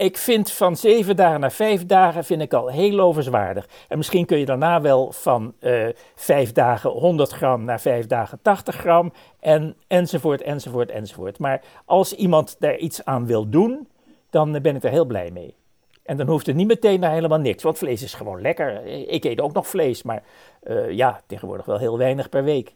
[0.00, 3.68] Ik vind van zeven dagen naar vijf dagen vind ik al heel lovenswaardig.
[3.88, 8.38] En misschien kun je daarna wel van uh, vijf dagen 100 gram naar vijf dagen
[8.42, 9.12] 80 gram.
[9.40, 11.38] En, enzovoort, enzovoort, enzovoort.
[11.38, 13.88] Maar als iemand daar iets aan wil doen,
[14.30, 15.54] dan ben ik er heel blij mee.
[16.02, 18.86] En dan hoeft het niet meteen naar helemaal niks, want vlees is gewoon lekker.
[18.86, 20.22] Ik eet ook nog vlees, maar
[20.62, 22.74] uh, ja, tegenwoordig wel heel weinig per week.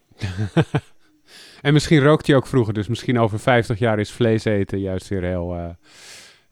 [1.62, 5.08] en misschien rookt hij ook vroeger, dus misschien over 50 jaar is vlees eten juist
[5.08, 5.54] weer heel...
[5.54, 5.68] Uh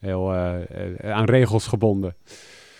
[0.03, 2.17] heel uh, aan regels gebonden.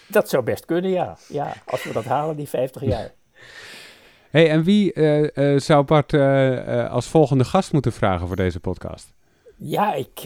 [0.07, 1.17] Dat zou best kunnen, ja.
[1.29, 1.53] ja.
[1.67, 3.13] Als we dat halen, die 50 jaar.
[4.31, 6.15] hey, en wie uh, zou Bart
[6.91, 9.15] als volgende gast moeten vragen voor deze podcast?
[9.57, 10.23] Ja, ik,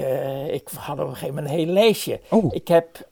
[0.51, 2.21] ik had op een gegeven moment een heel lijstje.
[2.31, 2.55] Oh.
[2.55, 3.09] Ik heb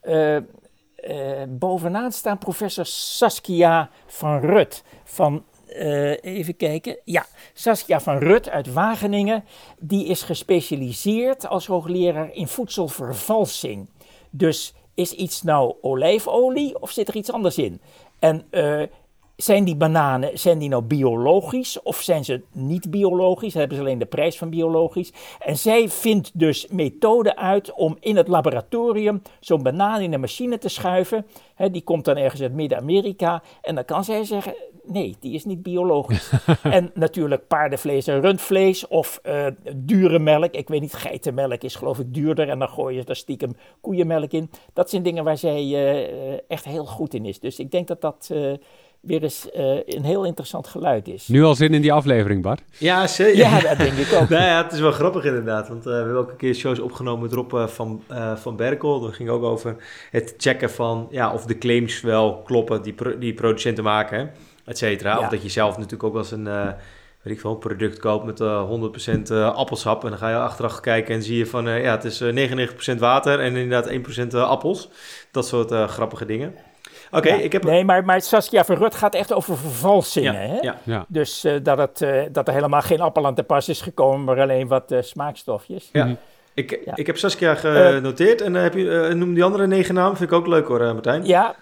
[1.49, 5.45] bovenaan staan professor Saskia van Rut van
[5.75, 6.99] uh, even kijken.
[7.05, 9.45] Ja, Saskia van Rut uit Wageningen.
[9.79, 13.89] Die is gespecialiseerd als hoogleraar in voedselvervalsing.
[14.31, 17.81] Dus is iets nou olijfolie of zit er iets anders in?
[18.18, 18.83] En uh,
[19.37, 23.53] zijn die bananen zijn die nou biologisch of zijn ze niet biologisch?
[23.53, 25.12] Dan hebben ze alleen de prijs van biologisch.
[25.39, 30.59] En zij vindt dus methoden uit om in het laboratorium zo'n banaan in een machine
[30.59, 31.27] te schuiven.
[31.70, 33.43] die komt dan ergens uit Midden-Amerika.
[33.62, 34.55] En dan kan zij zeggen:
[34.87, 36.30] nee, die is niet biologisch.
[36.62, 40.53] en natuurlijk paardenvlees en rundvlees of uh, dure melk.
[40.53, 44.32] Ik weet niet, geitenmelk is geloof ik duurder en dan gooi je daar stiekem koeienmelk
[44.32, 44.51] in.
[44.72, 47.41] Dat zijn dingen waar zij uh, echt heel goed in is.
[47.41, 48.53] Dus ik denk dat dat uh,
[49.01, 49.49] weer eens
[49.87, 51.28] een heel interessant geluid is.
[51.28, 52.62] Nu al zin in die aflevering, Bart?
[52.78, 53.37] Ja, zeker.
[53.39, 54.28] Ja, dat denk ik ook.
[54.39, 57.22] nou ja, het is wel grappig inderdaad, want we hebben ook een keer shows opgenomen
[57.22, 58.03] met Rob van,
[58.37, 59.01] van Berkel.
[59.01, 59.76] Dat ging ook over
[60.11, 64.30] het checken van ja, of de claims wel kloppen die, die producenten maken
[64.65, 65.19] et cetera.
[65.19, 66.67] Of dat je zelf natuurlijk ook wel eens een, uh,
[67.23, 68.71] weet ik veel, een product koopt met uh,
[69.17, 70.05] 100% uh, appelsap.
[70.05, 72.23] En dan ga je achteraf kijken en zie je van, uh, ja, het is
[72.95, 73.93] 99% water en inderdaad
[74.33, 74.91] 1% appels.
[75.31, 76.55] Dat soort grappige dingen.
[77.11, 77.65] Oké, ja, ik heb...
[77.65, 80.59] Nee, maar, maar Saskia Verrut gaat echt over vervalsingen, ja, hè?
[80.61, 80.79] Ja.
[80.83, 81.05] ja.
[81.09, 84.69] Dus dat, het, dat er helemaal geen appel aan te pas is gekomen, maar alleen
[84.69, 85.89] wat smaakstofjes.
[85.93, 86.05] Ja.
[86.05, 86.17] Mm
[86.55, 90.37] Ik, ik heb Saskia genoteerd en heb je, noem die andere negen namen, vind ik
[90.37, 91.27] ook leuk hoor, Martijn.
[91.27, 91.57] Ja,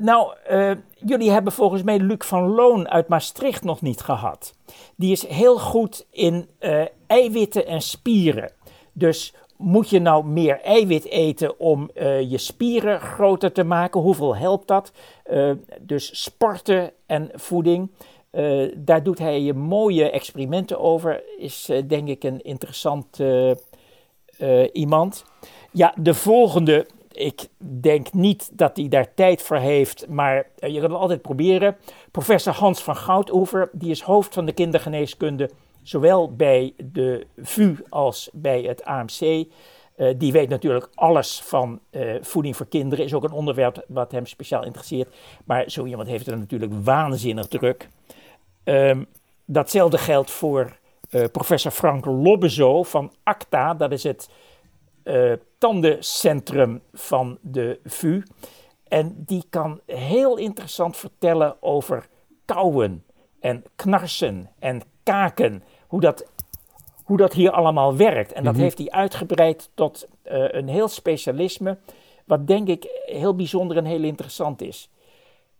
[0.00, 4.54] nou, uh, jullie hebben volgens mij Luc van Loon uit Maastricht nog niet gehad.
[4.96, 8.52] Die is heel goed in uh, eiwitten en spieren.
[8.92, 14.00] Dus moet je nou meer eiwit eten om uh, je spieren groter te maken?
[14.00, 14.92] Hoeveel helpt dat?
[15.80, 17.90] dus sporten en voeding.
[18.76, 21.22] daar doet hij mooie experimenten over.
[21.38, 23.18] Is denk ik een interessant
[24.72, 25.24] iemand.
[25.72, 30.80] Ja, de volgende ik denk niet dat hij daar tijd voor heeft, maar eh, je
[30.80, 31.76] kan het altijd proberen.
[32.10, 35.50] Professor Hans van Goudoever, die is hoofd van de kindergeneeskunde,
[35.82, 39.20] zowel bij de VU als bij het AMC.
[39.20, 44.12] Eh, die weet natuurlijk alles van uh, voeding voor kinderen, is ook een onderwerp wat
[44.12, 45.14] hem speciaal interesseert.
[45.44, 47.88] Maar zo iemand heeft er natuurlijk waanzinnig druk.
[48.64, 49.06] Um,
[49.44, 50.78] datzelfde geldt voor
[51.32, 54.28] professor Frank Lobbezo van ACTA, dat is het
[55.10, 58.22] uh, tandencentrum van de VU.
[58.88, 62.08] En die kan heel interessant vertellen over
[62.44, 63.04] kauwen
[63.40, 65.62] en knarsen en kaken.
[65.86, 66.26] Hoe dat,
[67.04, 68.32] hoe dat hier allemaal werkt.
[68.32, 68.62] En dat mhm.
[68.62, 71.78] heeft hij uitgebreid tot uh, een heel specialisme.
[72.24, 74.90] Wat denk ik heel bijzonder en heel interessant is.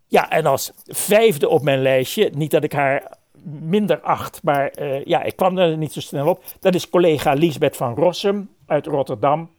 [0.07, 5.05] Ja, en als vijfde op mijn lijstje, niet dat ik haar minder acht, maar uh,
[5.05, 6.45] ja, ik kwam er niet zo snel op.
[6.61, 9.51] Dat is collega Liesbeth van Rossum uit Rotterdam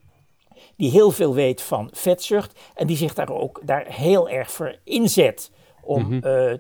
[0.76, 4.76] die heel veel weet van vetzucht en die zich daar ook daar heel erg voor
[4.84, 5.52] inzet
[5.82, 6.60] om mm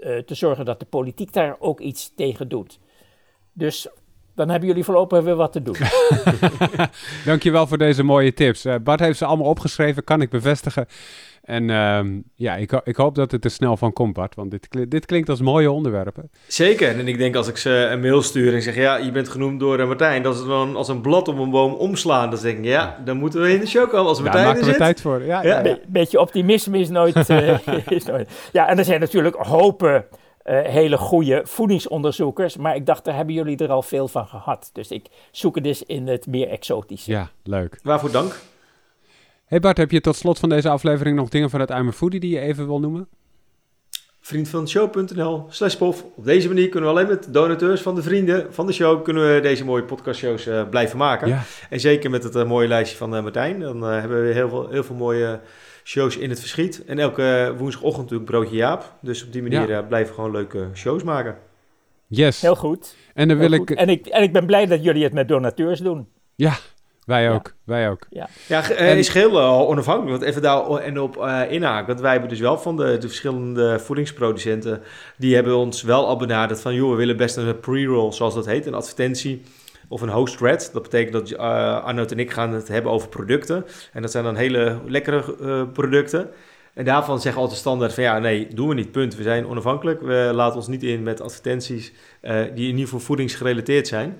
[0.00, 2.78] te zorgen dat de politiek daar ook iets tegen doet.
[3.52, 3.88] Dus
[4.34, 5.76] dan hebben jullie voorlopig weer wat te doen.
[7.24, 8.66] Dankjewel voor deze mooie tips.
[8.66, 10.86] Uh, Bart heeft ze allemaal opgeschreven, kan ik bevestigen.
[11.50, 14.34] En um, ja, ik, ik, hoop dat het er snel van komt, Bart.
[14.34, 16.30] Want dit, dit klinkt als mooie onderwerpen.
[16.46, 16.98] Zeker.
[16.98, 18.74] En ik denk als ik ze een mail stuur en zeg...
[18.74, 20.22] ja, je bent genoemd door uh, Martijn...
[20.22, 22.30] dat is dan als een blad op een boom omslaan.
[22.30, 24.66] Dan denk ik, ja, dan moeten we in de show komen als Martijn ja, maken
[24.66, 25.24] we tijd voor.
[25.24, 27.58] Ja, ja, Be beetje optimisme is nooit, uh,
[27.88, 28.30] is nooit...
[28.52, 30.04] Ja, en er zijn natuurlijk hopen...
[30.50, 32.56] Uh, hele goede voedingsonderzoekers.
[32.56, 34.70] Maar ik dacht, daar hebben jullie er al veel van gehad.
[34.72, 37.10] Dus ik zoek het dus in het meer exotische.
[37.10, 37.78] Ja, leuk.
[37.82, 38.38] Waarvoor dank.
[39.44, 42.30] Hey Bart, heb je tot slot van deze aflevering nog dingen vanuit I'm Foodie die
[42.30, 43.08] je even wil noemen?
[44.20, 46.04] Vriend van de show.nl slash pof.
[46.14, 49.04] Op deze manier kunnen we alleen met donateurs van de vrienden van de show...
[49.04, 51.28] kunnen we deze mooie podcastshows uh, blijven maken.
[51.28, 51.42] Ja.
[51.70, 53.60] En zeker met het uh, mooie lijstje van uh, Martijn.
[53.60, 55.40] Dan hebben we heel veel, heel veel mooie
[55.90, 56.84] shows in het verschiet.
[56.84, 58.92] En elke woensdagochtend natuurlijk Broodje Jaap.
[59.00, 59.82] Dus op die manier ja.
[59.82, 61.38] blijven we gewoon leuke shows maken.
[62.06, 62.40] Yes.
[62.40, 62.96] Heel goed.
[63.14, 63.70] En dan wil ik...
[63.70, 64.06] En, ik...
[64.06, 66.08] en ik ben blij dat jullie het met donateurs doen.
[66.34, 66.52] Ja,
[67.04, 68.06] wij ook, wij ook.
[68.10, 70.10] Ja, ja en, is geheel uh, onafhankelijk.
[70.10, 71.86] Want even daar en op uh, inhaken.
[71.86, 74.82] Want wij hebben dus wel van de, de, verschillende voedingsproducenten...
[75.16, 76.74] die hebben ons wel al benaderd van...
[76.74, 79.42] joh, we willen best een pre-roll, zoals dat heet, een advertentie...
[79.90, 80.70] Of een host thread.
[80.72, 81.38] Dat betekent dat uh,
[81.84, 83.66] Arnoud en ik gaan het hebben over producten.
[83.92, 86.30] En dat zijn dan hele lekkere uh, producten.
[86.74, 89.16] En daarvan zeggen altijd standaard van ja, nee, doen we niet, punt.
[89.16, 90.00] We zijn onafhankelijk.
[90.00, 94.16] We laten ons niet in met advertenties uh, die in ieder geval voedingsgerelateerd zijn.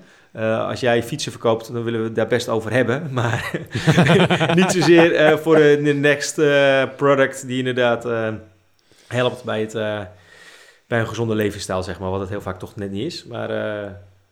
[0.67, 3.09] Als jij fietsen verkoopt, dan willen we het daar best over hebben.
[3.13, 3.51] Maar
[4.55, 6.35] niet zozeer voor de, next
[6.95, 8.07] product die inderdaad
[9.07, 9.73] helpt bij, het,
[10.87, 12.09] bij een gezonde levensstijl, zeg maar.
[12.09, 13.25] Wat het heel vaak toch net niet is.
[13.25, 13.49] Maar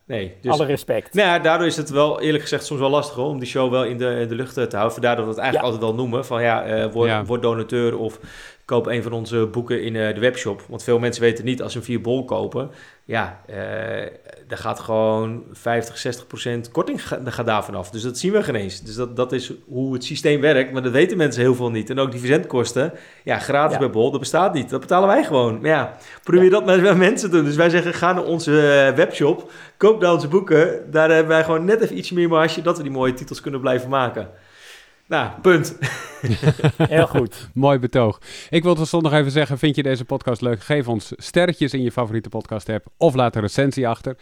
[0.09, 0.35] nee.
[0.41, 1.13] Dus, Alle respect.
[1.13, 3.85] Nou ja, daardoor is het wel eerlijk gezegd soms wel lastig om die show wel
[3.85, 5.01] in de, in de lucht te houden.
[5.01, 5.61] Daardoor dat we het eigenlijk ja.
[5.61, 6.25] altijd wel noemen.
[6.25, 7.25] Van ja, word, ja.
[7.25, 8.19] word donateur of
[8.69, 10.63] koop een van onze boeken in de webshop.
[10.67, 12.71] Want veel mensen weten niet, als ze een vier bol kopen,
[13.05, 13.55] ja, uh,
[14.47, 17.89] daar gaat gewoon 50, 60 procent korting gaat daar vanaf.
[17.89, 18.81] Dus dat zien we geen eens.
[18.81, 21.89] Dus dat, dat is hoe het systeem werkt, maar dat weten mensen heel veel niet.
[21.89, 22.93] En ook die verzendkosten,
[23.23, 24.69] ja, gratis bij Bol, dat bestaat niet.
[24.69, 25.61] Dat betalen wij gewoon.
[25.61, 26.49] Maar ja, probeer ja.
[26.49, 27.45] dat met mensen te doen.
[27.45, 30.91] Dus wij zeggen, ga naar onze eh, webshop, koop daar onze boeken.
[30.91, 33.61] Daar hebben wij gewoon net even iets meer marge, dat we die mooie titels kunnen
[33.61, 34.29] blijven maken.
[35.09, 35.77] Nou, punt.
[36.77, 37.49] Heel goed.
[37.53, 38.21] Mooi betoog.
[38.49, 40.61] Ik wil tot slot nog even zeggen, vind je deze podcast leuk?
[40.61, 44.17] Geef ons sterretjes in je favoriete podcast app of laat een recensie achter.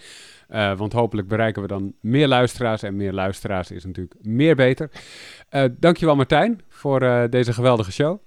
[0.49, 2.83] Uh, want hopelijk bereiken we dan meer luisteraars.
[2.83, 4.89] En meer luisteraars is natuurlijk meer beter.
[5.51, 8.19] Uh, dankjewel Martijn voor uh, deze geweldige show.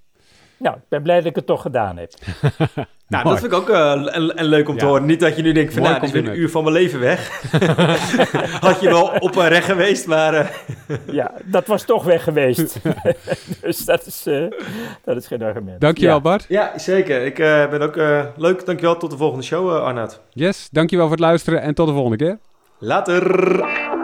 [0.56, 2.12] Nou, ik ben blij dat ik het toch gedaan heb.
[3.10, 5.06] nou, dat vind ik ook uh, een, leuk om te horen.
[5.06, 7.00] Niet dat je nu denkt van, nou, dit is weer een uur van mijn leven
[7.00, 7.42] weg.
[8.60, 10.34] Had je wel op een recht geweest, maar...
[10.34, 10.96] Uh...
[11.06, 12.80] ja, dat was toch weg geweest.
[13.62, 14.50] dus dat is, uh,
[15.04, 15.80] dat is geen argument.
[15.80, 16.20] Dankjewel, ja.
[16.20, 16.44] Bart.
[16.48, 17.24] Ja, zeker.
[17.24, 17.36] Ik
[17.70, 17.96] ben ook
[18.36, 18.66] leuk.
[18.66, 18.96] Dankjewel.
[18.96, 20.20] Tot de volgende show, Arnoud.
[20.30, 22.38] Yes, dankjewel voor het luisteren en tot de volgende keer.
[22.78, 23.99] Later.